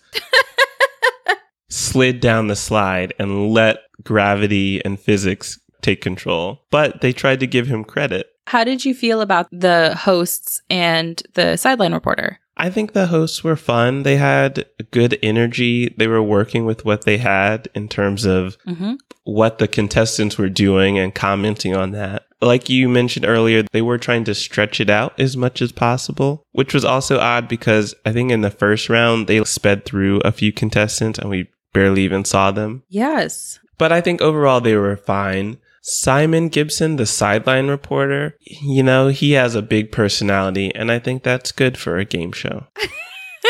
slid 1.68 2.20
down 2.20 2.48
the 2.48 2.56
slide 2.56 3.12
and 3.18 3.50
let 3.50 3.78
gravity 4.02 4.82
and 4.84 4.98
physics 4.98 5.58
take 5.82 6.00
control. 6.00 6.62
But 6.70 7.00
they 7.00 7.12
tried 7.12 7.40
to 7.40 7.46
give 7.46 7.66
him 7.66 7.84
credit. 7.84 8.26
How 8.48 8.64
did 8.64 8.84
you 8.84 8.94
feel 8.94 9.20
about 9.20 9.46
the 9.52 9.94
hosts 9.94 10.62
and 10.70 11.22
the 11.34 11.56
sideline 11.56 11.92
reporter? 11.92 12.38
I 12.56 12.70
think 12.70 12.92
the 12.92 13.06
hosts 13.06 13.44
were 13.44 13.56
fun. 13.56 14.02
They 14.02 14.16
had 14.16 14.64
good 14.90 15.18
energy. 15.22 15.94
They 15.96 16.08
were 16.08 16.22
working 16.22 16.64
with 16.64 16.84
what 16.84 17.04
they 17.04 17.18
had 17.18 17.68
in 17.74 17.88
terms 17.88 18.24
of 18.24 18.56
Mm-hmm. 18.66 18.94
what 19.24 19.58
the 19.58 19.68
contestants 19.68 20.38
were 20.38 20.48
doing 20.48 20.98
and 20.98 21.14
commenting 21.14 21.76
on 21.76 21.90
that. 21.92 22.24
Like 22.40 22.70
you 22.70 22.88
mentioned 22.88 23.26
earlier, 23.26 23.64
they 23.72 23.82
were 23.82 23.98
trying 23.98 24.24
to 24.24 24.34
stretch 24.34 24.80
it 24.80 24.88
out 24.88 25.12
as 25.20 25.36
much 25.36 25.60
as 25.60 25.70
possible, 25.72 26.42
which 26.52 26.72
was 26.72 26.84
also 26.84 27.18
odd 27.18 27.48
because 27.48 27.94
I 28.06 28.12
think 28.12 28.30
in 28.32 28.40
the 28.40 28.50
first 28.50 28.88
round, 28.88 29.26
they 29.26 29.42
sped 29.44 29.84
through 29.84 30.20
a 30.24 30.32
few 30.32 30.52
contestants 30.52 31.18
and 31.18 31.28
we 31.28 31.50
barely 31.74 32.02
even 32.02 32.24
saw 32.24 32.50
them. 32.50 32.82
Yes. 32.88 33.60
But 33.76 33.92
I 33.92 34.00
think 34.00 34.20
overall 34.22 34.60
they 34.62 34.74
were 34.76 34.96
fine. 34.96 35.58
Simon 35.82 36.48
Gibson, 36.48 36.96
the 36.96 37.06
sideline 37.06 37.68
reporter, 37.68 38.36
you 38.40 38.82
know, 38.82 39.08
he 39.08 39.32
has 39.32 39.54
a 39.54 39.62
big 39.62 39.92
personality, 39.92 40.74
and 40.74 40.90
I 40.90 40.98
think 40.98 41.22
that's 41.22 41.52
good 41.52 41.78
for 41.78 41.98
a 41.98 42.04
game 42.04 42.32
show. 42.32 42.66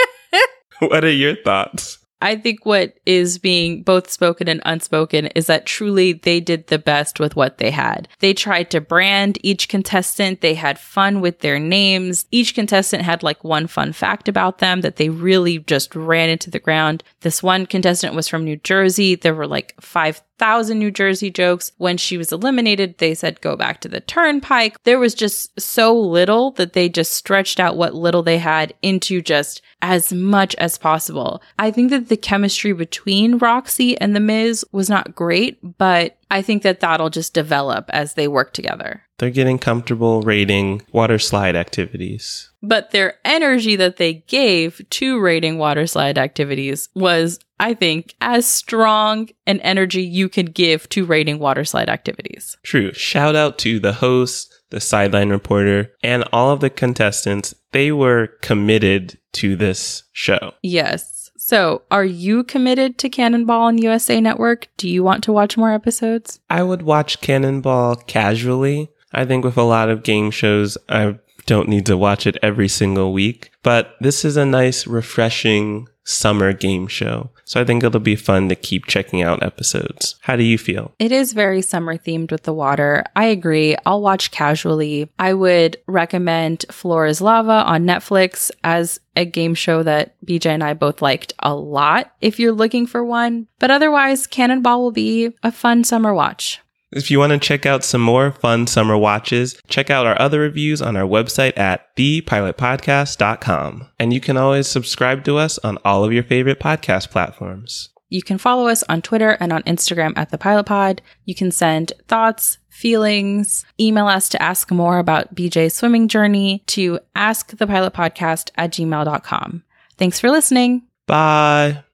what 0.81 1.05
are 1.05 1.11
your 1.11 1.37
thoughts? 1.43 1.99
I 2.21 2.37
think 2.37 2.67
what 2.67 2.95
is 3.07 3.38
being 3.38 3.83
both 3.83 4.11
spoken 4.11 4.49
and 4.49 4.61
unspoken 4.67 5.27
is 5.29 5.47
that 5.47 5.67
truly 5.67 6.14
they 6.14 6.41
did 6.41 6.67
the 6.67 6.79
best 6.79 7.21
with 7.21 7.37
what 7.37 7.59
they 7.59 7.71
had. 7.71 8.09
They 8.19 8.35
tried 8.35 8.71
to 8.71 8.81
brand 8.81 9.38
each 9.45 9.69
contestant. 9.69 10.41
They 10.41 10.55
had 10.55 10.81
fun 10.81 11.21
with 11.21 11.41
their 11.41 11.61
names. 11.61 12.27
Each 12.33 12.55
contestant 12.55 13.05
had 13.05 13.23
like 13.23 13.45
one 13.45 13.69
fun 13.69 13.93
fact 13.93 14.29
about 14.29 14.59
them 14.59 14.81
that 14.81 14.97
they 14.97 15.11
really 15.11 15.59
just 15.61 15.95
ran 15.95 16.29
into 16.29 16.51
the 16.51 16.59
ground. 16.59 17.05
This 17.21 17.41
one 17.41 17.67
contestant 17.67 18.17
was 18.17 18.27
from 18.27 18.45
New 18.45 18.57
Jersey. 18.57 19.14
There 19.14 19.35
were 19.35 19.47
like 19.47 19.75
five 19.81 20.21
thousand 20.38 20.79
New 20.79 20.90
Jersey 20.90 21.31
jokes. 21.31 21.72
When 21.79 21.96
she 21.96 22.16
was 22.16 22.33
eliminated, 22.33 22.98
they 22.98 23.14
said 23.14 23.40
go 23.40 23.57
back 23.57 23.81
to 23.81 23.88
the 23.88 24.01
turnpike. 24.01 24.83
There 24.85 24.98
was 24.98 25.14
just 25.14 25.59
so 25.61 25.98
little 25.98 26.53
that 26.53 26.72
they 26.72 26.88
just 26.88 27.12
stretched 27.12 27.61
out 27.61 27.77
what 27.77 27.94
little 27.94 28.22
they 28.22 28.38
had 28.38 28.74
into 28.83 29.20
just 29.20 29.62
as 29.83 30.12
much 30.12 30.55
as 30.57 30.79
possible. 30.79 31.42
I 31.59 31.70
think 31.70 31.90
that 31.90 32.09
the 32.09 32.16
chemistry 32.16 32.72
between 32.72 33.38
Rocsi 33.38 33.96
and 34.01 34.14
The 34.14 34.20
Miz 34.20 34.64
was 34.72 34.90
not 34.90 35.14
great, 35.14 35.79
but 35.79 36.18
I 36.31 36.43
think 36.43 36.62
that 36.62 36.81
that'll 36.81 37.11
just 37.11 37.35
develop 37.35 37.88
as 37.91 38.14
they 38.14 38.29
work 38.29 38.53
together. 38.53 39.03
They're 39.19 39.31
getting 39.31 39.59
comfortable 39.59 40.23
rating 40.23 40.83
water 40.93 41.19
slide 41.19 41.57
activities. 41.57 42.51
But 42.62 42.91
their 42.91 43.14
energy 43.25 43.77
that 43.77 43.97
they 43.97 44.14
gave 44.29 44.81
to 44.91 45.21
rating 45.21 45.59
water 45.59 45.87
slide 45.87 46.19
activities 46.19 46.88
was, 46.95 47.41
I 47.59 47.75
think, 47.75 48.14
as 48.21 48.47
strong 48.47 49.29
an 49.47 49.61
energy 49.61 50.03
you 50.03 50.29
can 50.29 50.47
give 50.47 50.88
to 50.91 51.05
rating 51.05 51.38
water 51.38 51.64
slide 51.64 51.88
activities. 51.88 52.57
True. 52.62 52.93
Shout 52.93 53.35
out 53.35 53.59
to 53.59 53.81
the 53.81 53.95
host, 53.95 54.53
the 54.71 54.81
sideline 54.81 55.31
reporter, 55.31 55.93
and 56.03 56.25
all 56.33 56.53
of 56.53 56.61
the 56.61 56.71
contestants. 56.71 57.55
They 57.73 57.91
were 57.91 58.29
committed 58.43 59.19
to 59.35 59.57
this 59.57 60.05
show. 60.12 60.55
Yes. 60.62 61.18
So, 61.49 61.81
are 61.91 62.05
you 62.05 62.45
committed 62.45 62.99
to 62.99 63.09
Cannonball 63.09 63.63
on 63.63 63.79
USA 63.79 64.21
Network? 64.21 64.69
Do 64.77 64.87
you 64.87 65.03
want 65.03 65.25
to 65.25 65.33
watch 65.33 65.57
more 65.57 65.73
episodes? 65.73 66.41
I 66.51 66.63
would 66.63 66.83
watch 66.83 67.23
Cannonball 67.23 67.97
casually. 68.07 68.91
I 69.15 69.25
think 69.25 69.47
with 69.47 69.57
a 69.57 69.63
lot 69.63 69.89
of 69.89 70.03
game 70.03 70.31
shows, 70.31 70.77
I 70.91 71.19
don't 71.49 71.69
need 71.69 71.87
to 71.87 71.97
watch 71.97 72.27
it 72.27 72.37
every 72.43 72.69
single 72.69 73.13
week, 73.13 73.51
but 73.63 73.97
this 74.01 74.23
is 74.23 74.37
a 74.37 74.45
nice, 74.45 74.87
refreshing 74.87 75.89
summer 76.05 76.53
game 76.53 76.87
show. 76.87 77.31
So 77.45 77.59
I 77.59 77.65
think 77.65 77.83
it'll 77.83 78.01
be 78.01 78.17
fun 78.17 78.51
to 78.51 78.55
keep 78.55 78.85
checking 78.85 79.23
out 79.23 79.43
episodes. 79.43 80.17
How 80.21 80.37
do 80.37 80.43
you 80.43 80.59
feel? 80.59 80.93
It 80.99 81.11
is 81.11 81.33
very 81.33 81.63
summer 81.63 81.97
themed 81.97 82.31
with 82.31 82.43
the 82.43 82.53
water. 82.53 83.05
I 83.17 83.27
agree. 83.27 83.77
I'll 83.87 84.03
watch 84.03 84.31
casually. 84.31 85.11
I 85.19 85.33
would 85.33 85.79
recommend 85.87 86.67
Floor 86.71 87.07
is 87.07 87.23
Lava 87.23 87.65
on 87.65 87.85
Netflix 87.85 88.51
as 88.63 89.01
a 89.17 89.25
game 89.25 89.55
show 89.55 89.83
that 89.83 90.15
Beej 90.25 90.47
and 90.47 90.63
I 90.63 90.75
both 90.75 91.01
liked 91.01 91.33
a 91.39 91.55
lot 91.55 92.13
if 92.21 92.39
you're 92.39 92.53
looking 92.53 92.87
for 92.87 93.03
one. 93.03 93.47
But 93.59 93.71
otherwise, 93.71 94.27
Cannonball 94.27 94.83
will 94.83 94.93
be 94.93 95.35
a 95.43 95.51
fun 95.51 95.83
summer 95.85 96.13
watch. 96.13 96.61
If 96.90 97.11
you 97.11 97.18
want 97.18 97.33
to 97.33 97.38
check 97.38 97.66
out 97.66 97.85
some 97.85 98.01
more 98.01 98.33
fun 98.33 98.66
summer 98.66 98.96
watches, 98.96 99.61
check 99.68 99.90
out 99.90 100.07
our 100.07 100.20
other 100.20 100.40
reviews 100.40 100.81
on 100.81 100.96
our 100.96 101.07
website 101.07 101.57
at 101.59 101.94
thepilotpodcast.com. 101.96 103.88
And 103.98 104.12
you 104.12 104.20
can 104.20 104.37
always 104.37 104.66
subscribe 104.68 105.24
to 105.24 105.37
us 105.37 105.59
on 105.59 105.79
all 105.85 106.05
of 106.05 106.12
your 106.12 106.24
favorite 106.24 106.61
podcast 106.61 107.11
platforms. 107.11 107.90
You 108.09 108.22
can 108.22 108.38
follow 108.38 108.68
us 108.68 108.83
on 108.88 109.03
Twitter 109.03 109.37
and 109.38 109.53
on 109.53 109.62
Instagram 109.64 110.16
at 110.16 110.31
the 110.31 110.38
Pilot 110.38 110.64
Pod. 110.64 111.03
You 111.27 111.35
can 111.35 111.51
send 111.51 111.92
thoughts, 112.09 112.57
feelings, 112.70 113.66
email 113.79 114.07
us 114.07 114.31
to 114.31 114.42
ask 114.42 114.70
more 114.70 114.98
about 114.98 115.35
Beej's 115.35 115.74
swimming 115.74 116.09
journey 116.09 116.62
to 116.68 117.01
askthepilotpodcast 117.14 118.51
at 118.57 118.72
gmail.com. 118.72 119.62
Thanks 119.98 120.20
for 120.20 120.31
listening. 120.31 120.87
Bye. 121.07 121.85